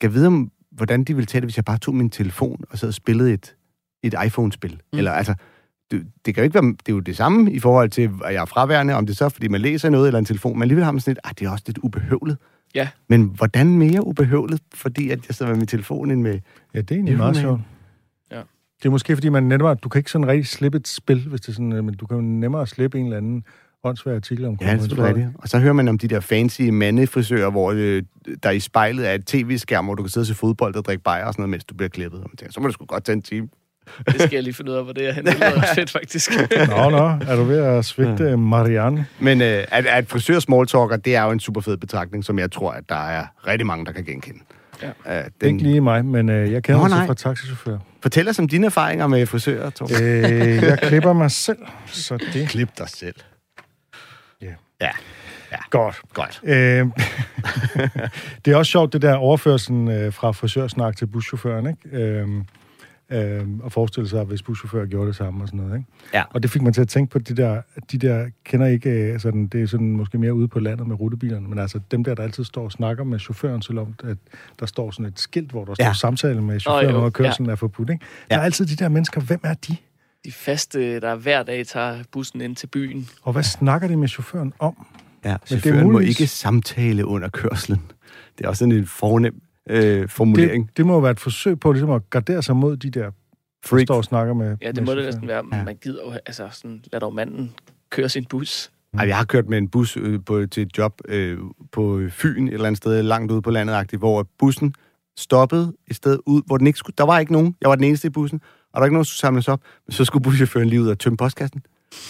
[0.00, 2.64] kan jeg vide, om, hvordan de ville tage det, hvis jeg bare tog min telefon
[2.70, 3.54] og så og spillede et,
[4.02, 4.80] et iPhone-spil?
[4.92, 4.98] Mm.
[4.98, 5.34] Eller altså,
[5.90, 8.34] det, det kan jo ikke være, det er jo det samme i forhold til, at
[8.34, 10.62] jeg er fraværende, om det så er, fordi man læser noget eller en telefon, men
[10.62, 12.36] alligevel har man sådan lidt, ah, det er også lidt ubehøvlet.
[12.74, 12.88] Ja.
[13.08, 16.40] Men hvordan mere ubehøvlet, fordi at jeg sidder med min telefon end med...
[16.74, 17.60] Ja, det er egentlig meget sjovt.
[18.30, 18.40] Ja.
[18.82, 21.40] Det er måske, fordi man nemmere, du kan ikke sådan rigtig slippe et spil, hvis
[21.40, 23.44] det er sådan, øh, men du kan jo nemmere slippe en eller anden
[23.84, 25.28] åndssvær artikel om Ja, det er rigtigt.
[25.34, 28.02] Og så hører man om de der fancy mandefrisører, hvor øh,
[28.42, 31.02] der i spejlet er et tv-skærm, hvor du kan sidde og se fodbold og drikke
[31.02, 32.20] bajer og sådan noget, mens du bliver klippet.
[32.20, 33.48] Og man tænker, så må det sgu godt tage en time.
[34.06, 35.30] Det skal jeg lige finde ud af, hvor det er henne.
[35.30, 36.30] Det lyder fedt, faktisk.
[36.68, 38.36] Nå, nå, er du ved at svigte ja.
[38.36, 39.06] Marianne?
[39.18, 42.52] Men øh, at, at frisør smalltalker, det er jo en super fed betragtning, som jeg
[42.52, 44.40] tror, at der er rigtig mange, der kan genkende.
[44.82, 45.20] Ja.
[45.20, 45.54] Uh, Den...
[45.54, 47.78] Ikke lige mig, men øh, jeg kender Nå, fra taxichauffør.
[48.02, 49.88] Fortæl os om dine erfaringer med frisører, Tom.
[50.02, 53.14] Øh, jeg klipper mig selv, så det Klip dig selv.
[54.80, 54.90] Ja.
[55.52, 55.58] Ja.
[55.70, 56.00] godt.
[56.14, 56.40] Godt.
[56.44, 56.54] Øh,
[58.44, 61.96] det er også sjovt, det der overførselen øh, fra frisørsnak til buschaufføren, ikke?
[61.96, 62.28] Øh,
[63.12, 65.90] øh, og forestille sig, hvis buschauffører gjorde det samme og sådan noget, ikke?
[66.14, 66.22] Ja.
[66.30, 67.60] Og det fik mig til at tænke på de der,
[67.92, 71.00] de der kender ikke, øh, sådan, det er sådan måske mere ude på landet med
[71.00, 74.16] rutebilerne, men altså dem der, der altid står og snakker med chaufføren, så langt, at
[74.60, 75.92] der står sådan et skilt, hvor der står Ja.
[75.92, 78.04] samtale med chaufføren, jo, når kørselen er forbudt, ikke?
[78.30, 78.40] Der Ja.
[78.40, 79.76] er altid de der mennesker, hvem er de?
[80.24, 83.08] De faste, der hver dag tager bussen ind til byen.
[83.22, 84.86] Og hvad snakker de med chaufføren om?
[85.24, 87.82] Ja, det er chaufføren må muligvis- ikke samtale under kørslen.
[88.38, 90.66] Det er også sådan en fornem øh, formulering.
[90.68, 93.02] Det, det må jo være et forsøg på ligesom at gardere sig mod de der,
[93.02, 93.10] der
[93.64, 93.86] Freak.
[93.86, 95.42] står og snakker med Ja, det med må det næsten være.
[95.42, 97.52] Man gider jo, altså sådan, lad dog manden
[97.90, 98.70] køre sin bus.
[98.98, 101.38] Ej, jeg har kørt med en bus øh, på, til et job øh,
[101.72, 104.74] på Fyn, et eller andet sted langt ude på landet, hvor bussen
[105.16, 106.94] stoppede et sted ud, hvor den ikke skulle...
[106.98, 107.56] Der var ikke nogen.
[107.60, 109.60] Jeg var den eneste i bussen, og der var ikke nogen, der skulle samles op.
[109.86, 111.62] Men så skulle buschaufføren lige ud og tømme postkassen.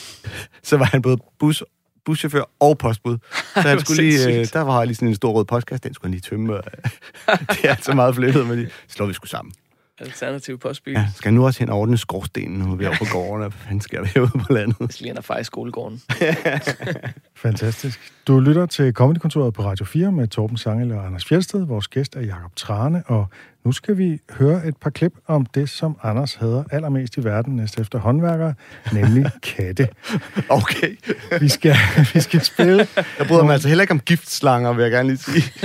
[0.62, 1.62] Så var han både bus,
[2.04, 3.18] buschauffør og postbud.
[3.54, 6.08] Så han skulle lige, øh, der var lige sådan en stor rød postkasse, den skulle
[6.08, 6.56] han lige tømme.
[6.56, 6.64] og-
[7.50, 9.54] det er altså meget flettet, men de slår vi sgu sammen.
[10.00, 10.92] Alternativ postbil.
[10.92, 13.52] Ja, skal nu også hen og ordne skorstenen, nu er vi oppe på gården, og
[13.68, 14.76] hvad sker der herude på landet?
[14.80, 16.02] Jeg skal lige hen og skolegården.
[17.36, 18.12] Fantastisk.
[18.26, 21.66] Du lytter til Comedykontoret på Radio 4 med Torben Sangel og Anders Fjeldsted.
[21.66, 23.26] Vores gæst er Jakob Trane, og
[23.64, 27.56] nu skal vi høre et par klip om det, som Anders hader allermest i verden
[27.56, 28.54] næste efter håndværkere,
[28.92, 29.88] nemlig katte.
[30.48, 30.96] Okay.
[31.40, 31.74] Vi skal,
[32.14, 32.86] vi skal spille
[33.18, 35.52] Jeg bryder mig altså heller ikke om giftslanger, vil jeg gerne lige sige.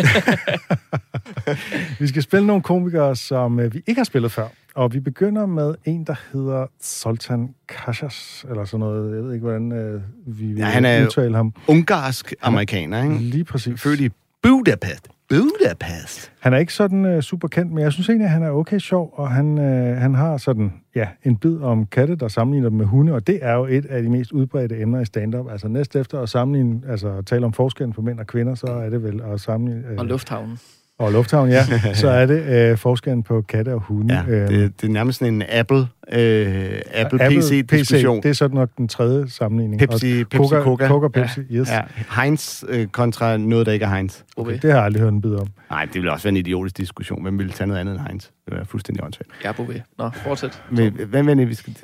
[2.00, 4.48] Vi skal spille nogle komikere, som øh, vi ikke har spillet før.
[4.76, 9.16] Og vi begynder med en, der hedder Sultan Kashas, eller sådan noget.
[9.16, 11.54] Jeg ved ikke, hvordan øh, vi vil Ja, han er udtale ham.
[11.68, 13.18] Ungarsk amerikaner, ikke?
[13.18, 13.82] Lige præcis.
[13.82, 14.10] Født i
[14.44, 15.08] Budapest.
[15.30, 16.32] Budapest.
[16.40, 18.78] Han er ikke sådan øh, super kendt, men jeg synes egentlig, at han er okay
[18.80, 22.78] sjov, og han, øh, han har sådan, ja, en bid om katte, der sammenligner dem
[22.78, 25.52] med hunde, og det er jo et af de mest udbredte emner i stand-up.
[25.52, 28.68] Altså næst efter at sammenligne, altså at tale om forskellen på mænd og kvinder, så
[28.68, 29.84] er det vel at sammenligne...
[29.92, 30.60] Øh, Og lufthavnen.
[31.00, 31.64] og lufthavn, ja.
[31.94, 34.14] så er det øh, forskellen på katte og hunde.
[34.14, 38.24] Ja, Øhm, det, det er nærmest sådan en Apple, øh, Apple, PC-diskussion.
[38.24, 39.80] det er sådan nok den tredje sammenligning.
[39.80, 40.62] Pepsi, Pepsi, Coca.
[40.62, 40.88] Coca.
[40.88, 41.70] Coca, Pepsi, yes.
[41.70, 41.82] Ja,
[42.22, 44.20] Heinz øh, kontra noget, der ikke er Heinz.
[44.38, 44.54] Okay.
[44.54, 45.48] Det har jeg aldrig hørt en bid om.
[45.70, 47.24] Nej, det ville også være en idiotisk diskussion.
[47.24, 48.24] Hvem ville tage noget andet end Heinz?
[48.24, 49.30] Det ville være fuldstændig åndssvagt.
[49.44, 49.84] Er Bouvet.
[49.98, 50.64] Nå, fortsæt.
[50.72, 51.76] Men, hvad med det, vi skal?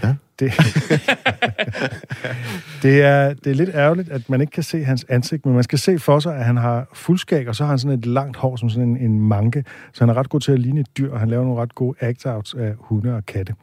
[0.00, 0.14] Hvad?
[0.40, 0.52] Det,
[2.82, 5.62] det, er, det er lidt ærgerligt, at man ikke kan se hans ansigt, men man
[5.64, 8.36] skal se for sig, at han har fuldskæg, og så har han sådan et langt
[8.36, 10.98] hår som sådan en, en manke, så han er ret god til at ligne et
[10.98, 13.54] dyr, og han laver nogle ret gode act-outs af hunde og katte.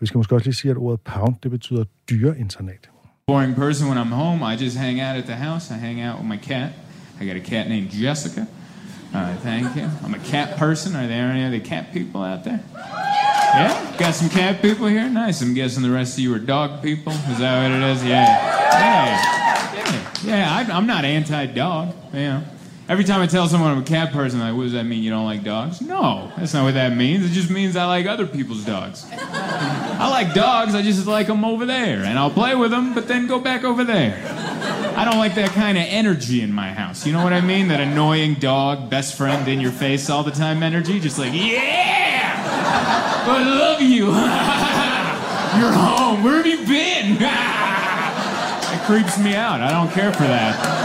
[0.00, 2.88] Vi skal måske også lige sige, at ordet pound, det betyder dyreinternat.
[3.26, 4.42] boring person when I'm home.
[4.42, 5.70] I just hang out at the house.
[5.70, 6.72] I hang out with my cat.
[7.20, 8.46] I got a cat named Jessica.
[9.14, 9.88] Uh, thank you.
[10.04, 10.96] I'm a cat person.
[10.96, 12.60] Are there any other cat people out there?
[13.54, 13.96] Yeah?
[13.98, 15.08] Got some cat people here?
[15.08, 15.40] Nice.
[15.42, 17.12] I'm guessing the rest of you are dog people.
[17.12, 18.04] Is that what it is?
[18.04, 18.26] Yeah.
[18.72, 19.74] Yeah.
[19.74, 20.10] Yeah.
[20.24, 21.94] Yeah, I, I'm not anti-dog.
[22.12, 22.42] Yeah.
[22.92, 25.02] Every time I tell someone I'm a cat person, like, what does that mean?
[25.02, 25.80] You don't like dogs?
[25.80, 27.24] No, that's not what that means.
[27.24, 29.06] It just means I like other people's dogs.
[29.10, 32.00] I like dogs, I just like them over there.
[32.04, 34.22] And I'll play with them, but then go back over there.
[34.94, 37.06] I don't like that kind of energy in my house.
[37.06, 37.68] You know what I mean?
[37.68, 41.00] That annoying dog, best friend in your face all the time energy.
[41.00, 43.24] Just like, yeah!
[43.26, 44.04] I love you!
[45.58, 46.22] You're home.
[46.22, 47.16] Where have you been?
[47.22, 49.62] it creeps me out.
[49.62, 50.81] I don't care for that.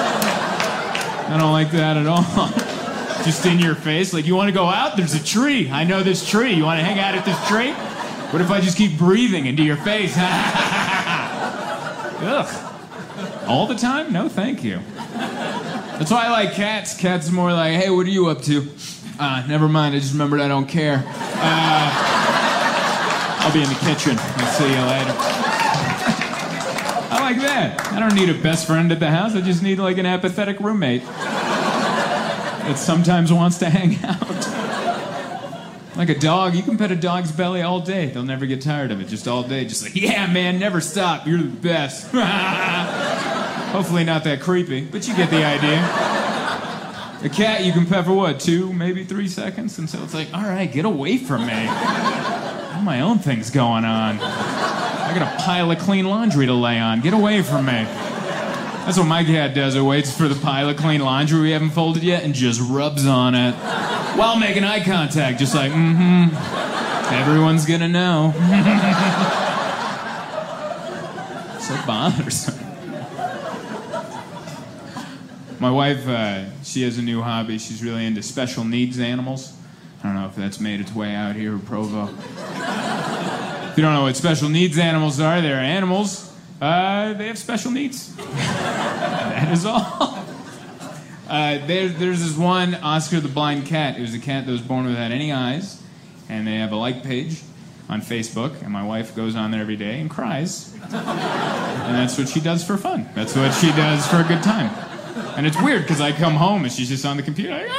[1.30, 2.24] I don't like that at all.
[3.26, 4.14] Just in your face.
[4.14, 4.96] Like, you want to go out?
[4.96, 5.70] There's a tree.
[5.70, 6.54] I know this tree.
[6.54, 7.74] You want to hang out at this tree?
[8.32, 10.14] What if I just keep breathing into your face?
[12.20, 13.48] Ugh.
[13.48, 14.12] All the time?
[14.14, 14.80] No, thank you.
[15.98, 16.96] That's why I like cats.
[16.98, 18.70] Cats more like, hey, what are you up to?
[19.20, 19.96] Uh, never mind.
[19.96, 21.04] I just remembered I don't care.
[21.06, 21.92] Uh,
[23.40, 24.18] I'll be in the kitchen.
[24.20, 25.47] I'll see you later.
[27.28, 27.92] Like that.
[27.92, 29.36] I don't need a best friend at the house.
[29.36, 35.98] I just need like an apathetic roommate that sometimes wants to hang out.
[35.98, 38.06] Like a dog, you can pet a dog's belly all day.
[38.06, 39.10] They'll never get tired of it.
[39.10, 39.66] Just all day.
[39.66, 41.28] Just like, yeah, man, never stop.
[41.28, 42.10] You're the best.
[43.74, 45.80] Hopefully not that creepy, but you get the idea.
[47.26, 49.78] A cat you can pet for what, two, maybe three seconds?
[49.80, 51.52] And so it's like, all right, get away from me.
[51.52, 54.18] Have my own things going on.
[55.18, 57.02] Got a pile of clean laundry to lay on.
[57.02, 57.86] Get away from me.
[58.86, 59.74] That's what my cat does.
[59.74, 63.08] It waits for the pile of clean laundry we haven't folded yet and just rubs
[63.08, 63.56] on it
[64.16, 66.26] while making eye contact, just like, mm hmm.
[67.16, 68.32] Everyone's gonna know.
[71.62, 72.54] so bothersome.
[75.60, 77.58] My wife, uh, she has a new hobby.
[77.58, 79.58] She's really into special needs animals.
[80.04, 82.14] I don't know if that's made its way out here Provo.
[83.78, 86.34] If you don't know what special needs animals are, they're animals.
[86.60, 88.16] Uh, they have special needs.
[88.16, 90.26] that is all.
[91.28, 93.96] Uh, there, there's this one Oscar the Blind Cat.
[93.96, 95.80] It was a cat that was born without any eyes,
[96.28, 97.44] and they have a like page
[97.88, 98.64] on Facebook.
[98.64, 102.64] And my wife goes on there every day and cries, and that's what she does
[102.64, 103.08] for fun.
[103.14, 104.72] That's what she does for a good time.
[105.38, 107.54] And it's weird because I come home and she's just on the computer.
[107.54, 107.70] Like,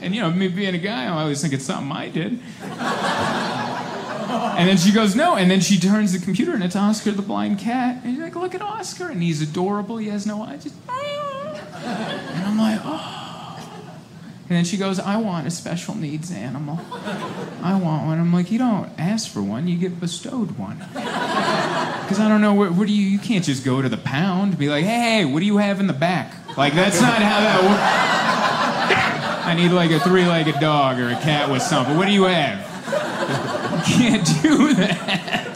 [0.00, 2.40] and you know, me being a guy, I always think it's something I did.
[4.30, 5.36] And then she goes, no.
[5.36, 8.02] And then she turns the computer and it's Oscar the blind cat.
[8.04, 9.08] And you're like, look at Oscar.
[9.08, 9.96] And he's adorable.
[9.96, 10.64] He has no eyes.
[10.64, 12.30] Just, ah.
[12.34, 13.20] and I'm like, oh.
[14.50, 16.80] And then she goes, I want a special needs animal.
[17.62, 18.18] I want one.
[18.18, 20.78] I'm like, you don't ask for one, you get bestowed one.
[20.78, 24.50] Because I don't know, where, where do you, you can't just go to the pound
[24.50, 26.34] and be like, hey, what do you have in the back?
[26.56, 28.19] Like, that's not how that works.
[29.50, 31.96] I need like a three legged dog or a cat with something.
[31.96, 32.60] What do you have?
[33.88, 35.54] You can't do that.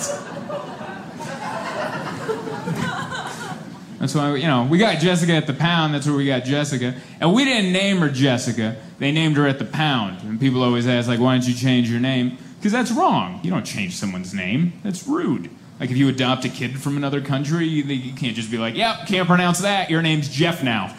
[4.00, 5.94] That's why, you know, we got Jessica at the pound.
[5.94, 6.96] That's where we got Jessica.
[7.20, 8.74] And we didn't name her Jessica.
[8.98, 10.22] They named her at the pound.
[10.22, 12.36] And people always ask, like, why don't you change your name?
[12.58, 13.38] Because that's wrong.
[13.44, 15.50] You don't change someone's name, that's rude.
[15.84, 19.06] Like, if you adopt a kid from another country, you, can't just be like, yep,
[19.06, 19.90] can't pronounce that.
[19.90, 20.96] Your name's Jeff now.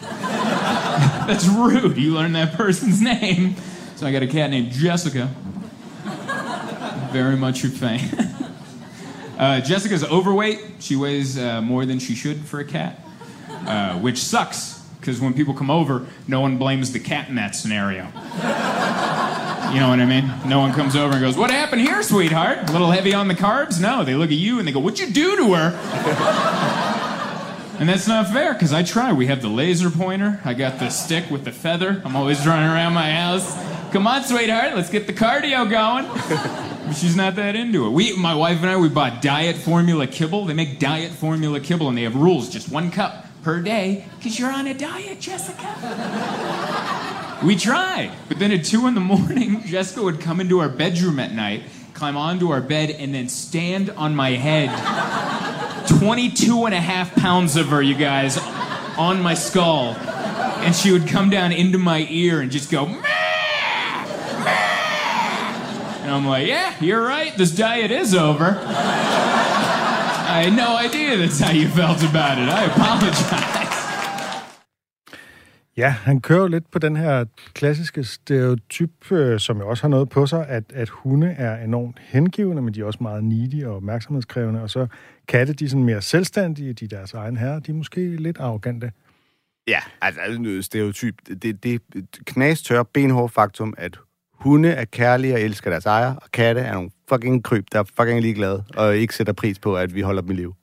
[1.26, 1.96] that's rude.
[1.96, 3.56] You learn that person's name.
[3.96, 5.28] So I got a cat named Jessica.
[7.10, 8.32] Very much your fan.
[9.38, 10.60] Uh, Jessica's overweight.
[10.78, 12.98] She weighs uh, more than she should for a cat,
[13.66, 17.54] uh, which sucks because when people come over, no one blames the cat in that
[17.54, 18.06] scenario.
[19.72, 20.30] You know what I mean?
[20.48, 22.68] No one comes over and goes, What happened here, sweetheart?
[22.68, 23.80] A little heavy on the carbs?
[23.80, 27.16] No, they look at you and they go, What'd you do to her?
[27.78, 29.12] And that's not fair because I try.
[29.12, 30.40] We have the laser pointer.
[30.46, 32.00] I got the stick with the feather.
[32.06, 33.54] I'm always running around my house.
[33.92, 36.06] Come on, sweetheart, let's get the cardio going.
[36.94, 37.90] She's not that into it.
[37.90, 40.46] We, my wife and I, we bought diet formula kibble.
[40.46, 44.38] They make diet formula kibble, and they have rules: just one cup per day, because
[44.38, 47.12] you're on a diet, Jessica.
[47.46, 51.20] We tried, but then at two in the morning, Jessica would come into our bedroom
[51.20, 51.62] at night,
[51.94, 54.68] climb onto our bed, and then stand on my head.
[56.00, 58.36] 22 and a half pounds of her, you guys,
[58.98, 59.94] on my skull.
[59.94, 63.06] And she would come down into my ear and just go, "Meh, meh."
[66.02, 68.60] and I'm like, yeah, you're right, this diet is over.
[68.66, 72.48] I had no idea that's how you felt about it.
[72.48, 73.65] I apologize.
[75.76, 77.24] Ja, han kører lidt på den her
[77.54, 81.98] klassiske stereotyp, øh, som jo også har noget på sig, at, at hunde er enormt
[82.00, 84.86] hengivende, men de er også meget needy og opmærksomhedskrævende, og så
[85.28, 88.38] katte, de er sådan mere selvstændige, de er deres egen herre, de er måske lidt
[88.38, 88.92] arrogante.
[89.68, 91.14] Ja, altså altså, stereotyp.
[91.42, 91.78] Det, det er
[92.26, 93.98] knastør, benhård faktum, at
[94.32, 97.84] hunde er kærlige og elsker deres ejer, og katte er nogle fucking kryb, der er
[97.96, 100.54] fucking ligeglade, og ikke sætter pris på, at vi holder dem i live.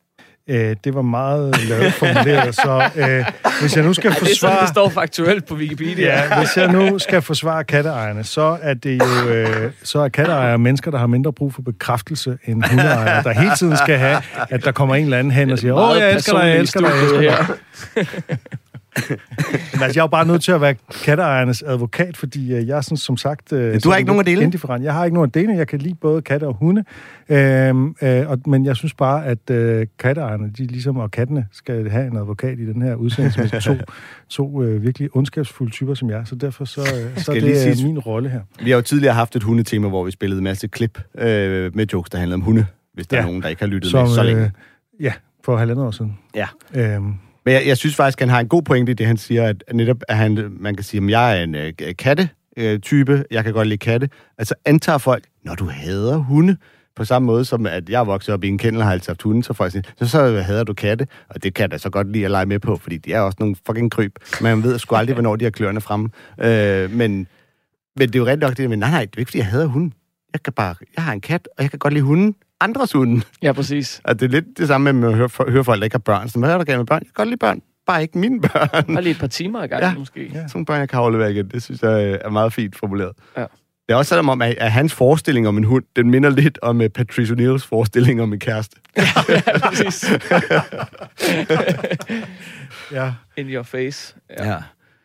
[0.49, 3.25] Øh, det var meget lavet formuleret, så øh,
[3.61, 4.61] hvis jeg nu skal Ej, det er sådan, forsvare...
[4.61, 6.05] det står faktuelt på Wikipedia.
[6.05, 10.57] Ja, hvis jeg nu skal forsvare katteejerne, så er det jo øh, så er katteejere
[10.57, 14.63] mennesker, der har mindre brug for bekræftelse end hundeejere, der hele tiden skal have, at
[14.65, 16.89] der kommer en eller anden hen og siger, åh, jeg elsker dig, jeg elsker dig,
[16.89, 17.55] jeg elsker
[17.95, 18.07] dig.
[19.09, 20.75] Men altså, jeg er jo bare nødt til at være
[21.05, 23.53] katteejernes advokat, fordi øh, jeg er sådan, som sagt...
[23.53, 24.43] Øh, du har ikke nogen at dele?
[24.43, 24.83] Indifferent.
[24.83, 25.53] Jeg har ikke nogen at dele.
[25.53, 26.83] Jeg kan lide både katte og hunde.
[27.29, 31.89] Øhm, øh, og, men jeg synes bare, at øh, katteejerne, de ligesom, og kattene, skal
[31.89, 33.73] have en advokat i den her udsendelse med to,
[34.29, 36.21] to øh, virkelig ondskabsfulde typer som jeg.
[36.25, 37.87] Så derfor så, øh, så er jeg lige det sige...
[37.87, 38.41] min rolle her.
[38.63, 41.85] Vi har jo tidligere haft et hundetema, hvor vi spillede en masse klip øh, med
[41.93, 43.23] jokes, der handlede om hunde, hvis der ja.
[43.23, 44.43] Er nogen, der ikke har lyttet med så længe.
[44.43, 44.49] Øh,
[44.99, 45.13] ja,
[45.45, 46.17] for halvandet år siden.
[46.35, 46.47] Ja.
[46.75, 47.13] Øhm,
[47.45, 49.47] men jeg, jeg synes faktisk, at han har en god pointe i det, han siger,
[49.47, 53.43] at netop, at han, man kan sige, at jeg er en øh, katte-type, øh, jeg
[53.43, 54.09] kan godt lide katte.
[54.37, 56.57] Altså antager folk, når du hader hunde,
[56.95, 59.21] på samme måde som, at jeg voksede op i en kennel og har altid haft
[59.21, 61.89] hunde, så folk siger, så, så hader du katte, og det kan jeg da så
[61.89, 64.15] godt lide at lege med på, fordi de er også nogle fucking kryb.
[64.41, 66.09] Man ved sgu aldrig, hvornår de har kløerne fremme.
[66.41, 67.27] Øh, men,
[67.95, 69.47] men det er jo rigtig nok det, men nej, nej, det er ikke, fordi jeg
[69.47, 69.93] hader hunden.
[70.33, 72.35] Jeg, kan bare, jeg har en kat, og jeg kan godt lide hunden.
[72.61, 73.23] Andres hunden.
[73.41, 74.01] Ja, præcis.
[74.05, 76.29] Og det er lidt det samme med at høre, høre folk, der ikke har børn.
[76.29, 76.99] Så hvad er der galt med børn?
[76.99, 78.85] Jeg kan godt lide børn, bare ikke mine børn.
[78.93, 79.93] Bare lige et par timer i gang, Ja.
[79.93, 80.23] måske.
[80.23, 80.33] Ja.
[80.33, 81.47] Sådan nogle børn, jeg kan aflevere igen.
[81.49, 83.11] Det synes jeg øh, er meget fint formuleret.
[83.37, 83.45] Ja.
[83.87, 86.59] Det er også sådan om, at, at hans forestilling om en hund, den minder lidt
[86.61, 88.77] om uh, Patrice O'Neil's forestilling om en kæreste.
[89.67, 90.11] præcis.
[92.91, 93.13] ja.
[93.37, 94.15] In your face.
[94.39, 94.57] Ja.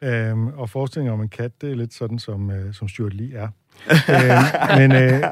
[0.02, 3.36] Øhm, og forestillingen om en kat, det er lidt sådan, som, øh, som Stuart Lee
[3.38, 3.48] er.
[4.08, 5.22] Øhm, men øh,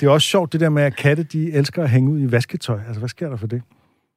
[0.00, 2.32] det er også sjovt, det der med, at katte, de elsker at hænge ud i
[2.32, 2.78] vasketøj.
[2.86, 3.62] Altså, hvad sker der for det?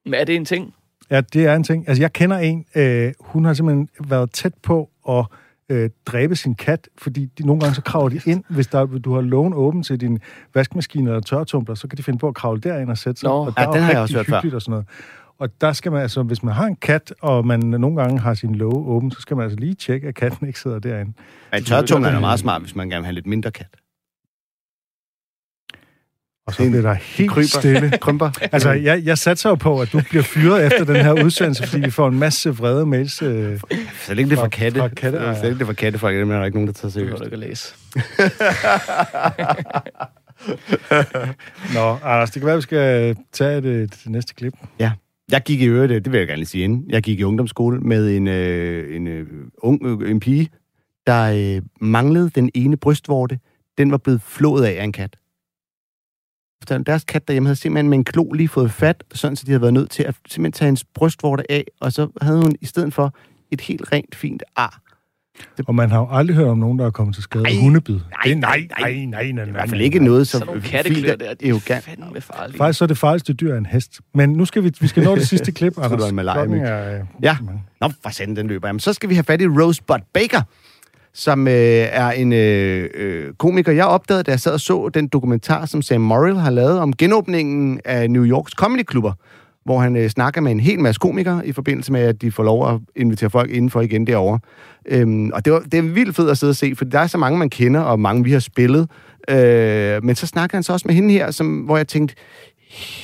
[0.05, 0.73] Men er det en ting?
[1.09, 1.87] Ja, det er en ting.
[1.87, 5.25] Altså, jeg kender en, øh, hun har simpelthen været tæt på at
[5.69, 9.13] øh, dræbe sin kat, fordi de, nogle gange så kravler de ind, hvis der, du
[9.13, 10.19] har lågen åben til din
[10.55, 13.27] vaskemaskine eller tørretumbler, så kan de finde på at kravle derind og sætte sig.
[13.27, 13.45] Nå.
[13.45, 14.35] og der Ja, er den har jeg rigtig også hørt før.
[14.35, 14.85] hyggeligt Og sådan noget.
[15.39, 18.33] Og der skal man altså, hvis man har en kat, og man nogle gange har
[18.33, 21.13] sin låge åben, så skal man altså lige tjekke, at katten ikke sidder derinde.
[21.51, 23.67] Men tørtumler er meget smart, hvis man gerne vil have lidt mindre kat.
[26.47, 27.47] Og så bliver der helt kryber.
[27.59, 27.91] stille.
[28.01, 28.31] Krymper.
[28.51, 31.81] Altså, jeg, jeg satser jo på, at du bliver fyret efter den her udsendelse, fordi
[31.81, 33.21] vi får en masse vrede mails.
[33.21, 33.59] Øh,
[34.05, 34.79] Så længe det er fra Fra- katte.
[34.79, 35.35] fra katteejere.
[35.35, 37.19] Så længe det er fra kattefolk, det er der ikke nogen, der tager Det seriøst.
[37.19, 37.75] du ikke at læse.
[41.73, 44.53] Nå, Anders, det kan være, at vi skal tage det, det næste klip.
[45.31, 47.23] Jeg gik i øvrigt, øh, det vil jeg gerne lige sige inden, jeg gik i
[47.23, 50.49] ungdomsskole med en, øh, en, øh, ung, øh, en pige,
[51.07, 53.39] der øh, manglede den ene brystvorte.
[53.77, 55.17] Den var blevet flået af af en kat.
[56.85, 59.61] Deres kat derhjemme havde simpelthen med en klo lige fået fat, sådan så de havde
[59.61, 62.93] været nødt til at simpelthen tage hendes brystvorte af, og så havde hun i stedet
[62.93, 63.15] for
[63.51, 64.81] et helt rent, fint ar.
[65.67, 67.61] Og man har jo aldrig hørt om nogen, der er kommet til skade af Nej,
[67.61, 67.93] hundebid.
[67.93, 70.47] nej, Det er- nej, nej, nej, nej, nej, I hvert fald ikke noget, som Sådan
[70.47, 71.83] nogle katteklør der, de er arrogant.
[71.83, 72.57] fandme farlige.
[72.57, 73.99] Faktisk så er det farligste dyr en hest.
[74.15, 76.09] Men nu skal vi, vi skal nå det sidste klip, det var Anders.
[76.11, 76.19] en
[76.53, 77.37] er, øh, Ja.
[77.81, 78.67] Nå, for sanden, den løber.
[78.67, 80.41] Jamen, så skal vi have fat i Rosebud Baker,
[81.13, 85.07] som øh, er en øh, øh, komiker, jeg opdagede, da jeg sad og så den
[85.07, 89.11] dokumentar, som Sam Morrill har lavet om genåbningen af New Yorks comedyklubber,
[89.67, 92.43] hvor han øh, snakker med en hel masse komikere i forbindelse med, at de får
[92.43, 94.39] lov at invitere folk indenfor igen derovre.
[94.85, 97.07] Øhm, og det, var, det er vildt fedt at sidde og se, for der er
[97.07, 98.89] så mange, man kender, og mange, vi har spillet.
[99.29, 102.15] Øh, men så snakker han så også med hende her, som, hvor jeg tænkte,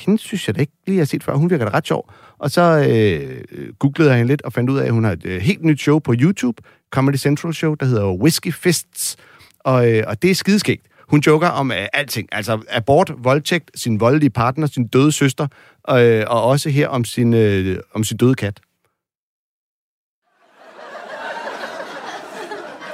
[0.06, 1.36] hende synes jeg da ikke lige, jeg har set før.
[1.36, 2.10] Hun virker da ret sjov.
[2.38, 5.26] Og så øh, googlede jeg hende lidt og fandt ud af, at hun har et
[5.26, 6.62] øh, helt nyt show på YouTube,
[6.92, 9.18] Comedy Central Show, der hedder Whiskey Fists.
[9.60, 10.86] Og, øh, og det er skideskægt.
[11.14, 12.30] Hun joker om øh, alting.
[12.32, 15.48] Altså abort, voldtægt, sin voldelige partner, sin døde søster,
[15.90, 18.60] øh, og også her om sin, øh, om sin døde kat.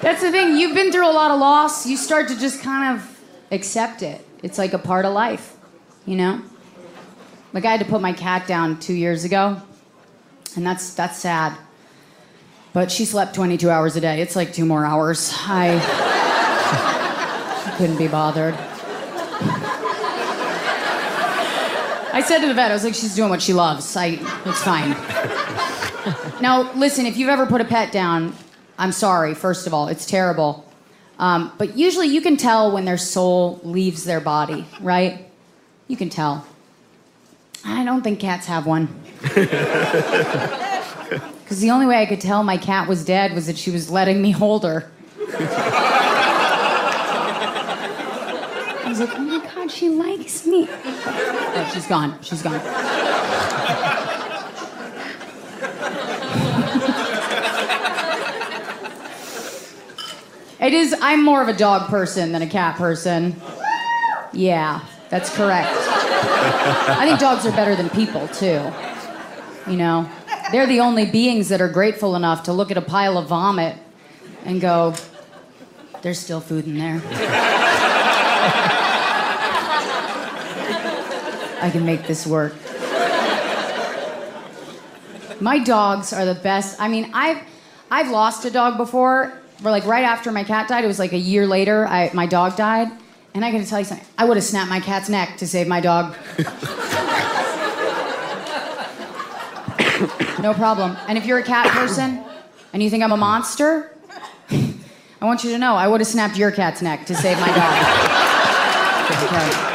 [0.03, 0.49] That's the thing.
[0.59, 1.85] You've been through a lot of loss.
[1.85, 2.99] You start to just kind of
[3.51, 4.17] accept it.
[4.43, 5.45] It's like a part of life,
[6.07, 6.35] you know?
[7.53, 9.55] Like I had to put my cat down two years ago,
[10.55, 11.51] and that's that's sad.
[12.73, 14.21] But she slept 22 hours a day.
[14.21, 15.33] It's like two more hours.
[15.47, 16.97] I
[17.79, 18.53] couldn't be bothered.
[22.11, 23.95] I said to the vet, I was like, she's doing what she loves.
[23.95, 24.89] I, it's fine.
[26.41, 28.35] now, listen, if you've ever put a pet down,
[28.77, 30.69] I'm sorry, first of all, it's terrible.
[31.19, 35.31] Um, but usually you can tell when their soul leaves their body, right?
[35.87, 36.45] You can tell.
[37.63, 38.89] I don't think cats have one.
[41.49, 43.89] Because the only way I could tell my cat was dead was that she was
[43.89, 44.91] letting me hold her.
[48.88, 50.67] I was like, oh my God, she likes me.
[50.69, 52.19] Oh, she's gone.
[52.21, 52.59] She's gone.
[60.59, 60.93] It is.
[61.01, 63.39] I'm more of a dog person than a cat person.
[64.33, 65.69] Yeah, that's correct.
[65.71, 68.69] I think dogs are better than people too.
[69.71, 70.09] You know,
[70.51, 73.77] they're the only beings that are grateful enough to look at a pile of vomit
[74.43, 74.95] and go,
[76.01, 77.01] "There's still food in there."
[81.61, 82.53] I can make this work.
[85.41, 86.79] My dogs are the best.
[86.81, 87.41] I mean, I've
[87.91, 89.33] I've lost a dog before.
[89.61, 91.85] Where like right after my cat died, it was like a year later.
[91.85, 92.87] I, my dog died,
[93.33, 94.05] and I got to tell you something.
[94.17, 96.15] I would have snapped my cat's neck to save my dog.
[100.41, 100.95] no problem.
[101.07, 102.23] And if you're a cat person
[102.71, 103.93] and you think I'm a monster,
[104.49, 107.47] I want you to know I would have snapped your cat's neck to save my
[107.47, 108.05] dog.
[109.09, 109.68] Okay.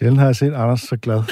[0.00, 1.22] Sjældent har jeg set Anders så glad.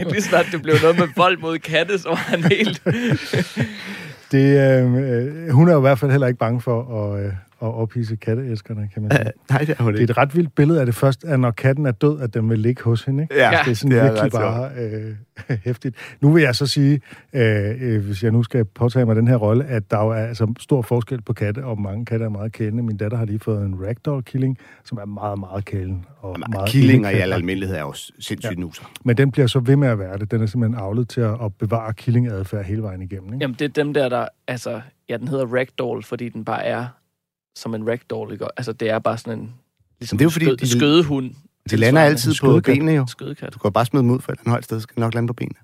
[0.12, 2.82] Lige snart det blev noget med vold mod katte, så var han helt...
[4.32, 7.32] Det, øh, øh, hun er jo i hvert fald heller ikke bange for at, øh,
[7.62, 9.32] at ophisse katteelskerne, kan man sige.
[9.50, 11.50] Nej, det er hun Det er et ret vildt billede af det først, at når
[11.50, 13.22] katten er død, at den vil ligge hos hende.
[13.22, 13.34] Ikke?
[13.34, 15.96] Ja, det er sådan det er virkelig ret bare øh, hæftigt.
[16.20, 17.00] Nu vil jeg så sige,
[17.32, 20.14] øh, øh, hvis jeg nu skal påtage mig den her rolle, at der jo er
[20.14, 22.82] altså, stor forskel på katte, og mange katte er meget kælende.
[22.82, 26.04] Min datter har lige fået en ragdoll-killing, som er meget, meget kælen.
[26.20, 28.60] Og Jamen, meget killinger i al almindelighed er jo sindssygt ja.
[28.60, 28.90] nuser.
[29.04, 30.30] Men den bliver så ved med at være det.
[30.30, 33.32] Den er simpelthen avlet til at, at bevare killingadfærd hele vejen igennem.
[33.32, 33.38] Ikke?
[33.40, 34.26] Jamen, det er dem der, der...
[34.48, 36.86] Altså, ja, den hedder ragdoll, fordi den bare er
[37.58, 38.46] som en ragdoll, ikke?
[38.56, 39.52] Altså, det er bare sådan en...
[40.00, 41.30] Ligesom det er jo fordi, skød, de- skødehund.
[41.70, 43.06] De lander altid på benene jo.
[43.06, 43.54] Skødekat.
[43.54, 45.32] Du kan jo bare smide dem ud, for den højt sted skal nok lande på
[45.32, 45.54] benene.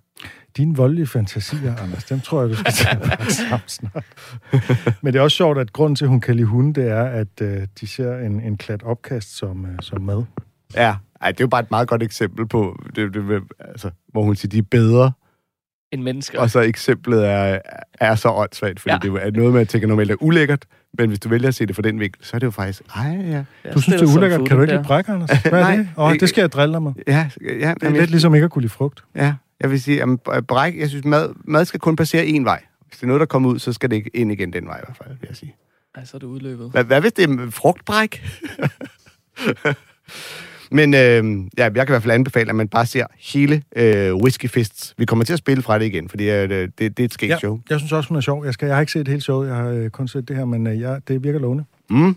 [0.57, 4.05] Dine voldelige fantasier, Anders, dem tror jeg, du skal tage sammen snart.
[5.03, 7.05] Men det er også sjovt, at grunden til, at hun kan lide hunde, det er,
[7.05, 10.25] at øh, de ser en, en klat opkast som, øh, som mad.
[10.75, 14.23] Ja, Ej, det er jo bare et meget godt eksempel på, det, det, altså, hvor
[14.23, 15.13] hun siger, de er bedre,
[15.95, 16.41] En menneske.
[16.41, 17.59] og så eksemplet er,
[18.01, 18.99] er så åndssvagt, fordi Ja.
[19.03, 20.65] det er noget, man tænker normalt er ulækkert,
[20.99, 22.83] men hvis du vælger at se det fra den vinkel, så er det jo faktisk,
[22.97, 24.49] ej ja, Du synes, det er ulækkert.
[24.49, 25.31] Kan du ikke lide bræk, Anders?
[25.43, 25.89] Hvad er Nej, det?
[25.97, 26.93] Åh, ikke- det skal jeg drille med.
[27.07, 29.05] ja, ja Det er jamen, lidt ligesom ikke at kunne lide frugt.
[29.17, 32.63] Ja, jeg vil sige, at bræk, jeg synes, mad, mad skal kun passere én vej.
[32.89, 34.77] Hvis det er noget, der kommer ud, så skal det ikke ind igen den vej
[34.77, 35.55] i hvert fald, vil jeg sige.
[35.95, 36.71] Ej, så er det udløbet.
[36.71, 38.23] Hvad, hvad hvis det er frugtbræk?
[40.75, 40.99] Men øh,
[41.59, 44.95] ja, jeg kan i hvert fald anbefale, at man bare ser hele øh, Whiskey Fists.
[44.99, 47.31] Vi kommer til at spille fra det igen, fordi øh, det, det er et skægt
[47.31, 47.61] Ja, show.
[47.71, 48.45] jeg synes også, hun er sjov.
[48.45, 50.45] Jeg, skal, jeg har ikke set hele showet, jeg har øh, kun set det her,
[50.45, 51.65] men øh, ja, det virker lovende.
[51.91, 52.17] Mm.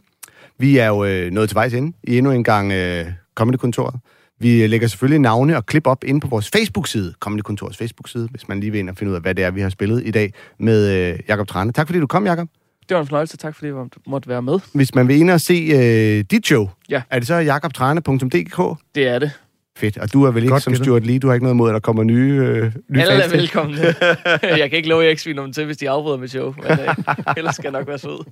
[0.59, 3.05] Vi er jo øh, nået til vejs ende i endnu en gang øh,
[3.35, 3.95] Comedy-kontoret.
[4.39, 8.47] Vi lægger selvfølgelig navne og klip op inde på vores Facebook-side, Comedy Kontorets Facebook-side, hvis
[8.47, 10.11] man lige vil ind og finde ud af, hvad det er, vi har spillet i
[10.11, 11.71] dag med øh, Jakob Trane.
[11.73, 12.47] Tak fordi du kom, Jakob.
[12.89, 13.37] Det var en fornøjelse.
[13.37, 14.59] Tak, fordi du måtte være med.
[14.73, 17.01] Hvis man vil ind og se øh, dit show, Ja.
[17.09, 18.79] er det så jakobtrane.dk?
[18.95, 19.31] Det er det.
[19.77, 19.97] Fedt.
[19.97, 20.75] Og du er vel ikke Godt som.
[20.75, 23.23] Stuart Lee, du har ikke noget imod, at der kommer nye, øh, nye Alle fans
[23.25, 23.37] er til?
[23.39, 23.77] velkomne.
[24.61, 26.53] jeg kan ikke love, at jeg ikke sviner dem til, hvis de afbryder mit show.
[26.57, 26.95] Men øh,
[27.37, 28.25] ellers skal jeg nok være sød.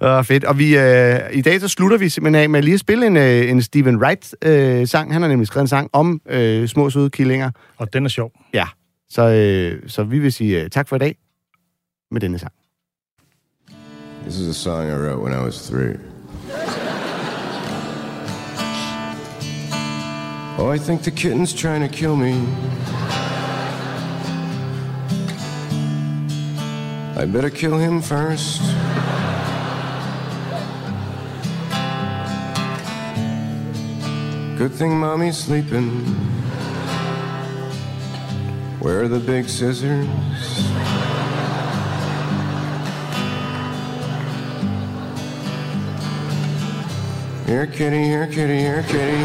[0.00, 0.44] Uh, fedt.
[0.44, 3.16] Og vi, øh, i dag så slutter vi simpelthen af med lige at spille en,
[3.16, 5.12] øh, en Stephen Wright-sang.
[5.12, 7.50] Han har nemlig skrevet en sang om øh, små søde killinger.
[7.76, 8.32] Og den er sjov.
[8.54, 8.64] Ja.
[9.10, 11.16] Så, øh, så vi vil sige øh, tak for i dag
[12.10, 12.52] med denne sang.
[14.28, 15.96] This is a song I wrote when I was three.
[20.58, 22.34] Oh, I think the kitten's trying to kill me.
[27.16, 28.60] I better kill him first.
[34.58, 35.88] Good thing mommy's sleeping.
[38.80, 40.06] Where are the big scissors?
[47.48, 49.24] Here, kitty, here, kitty, here, kitty.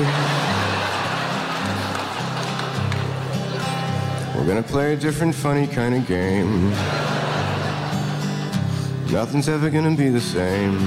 [4.33, 6.69] We're gonna play a different, funny kind of game.
[9.11, 10.77] Nothing's ever gonna be the same.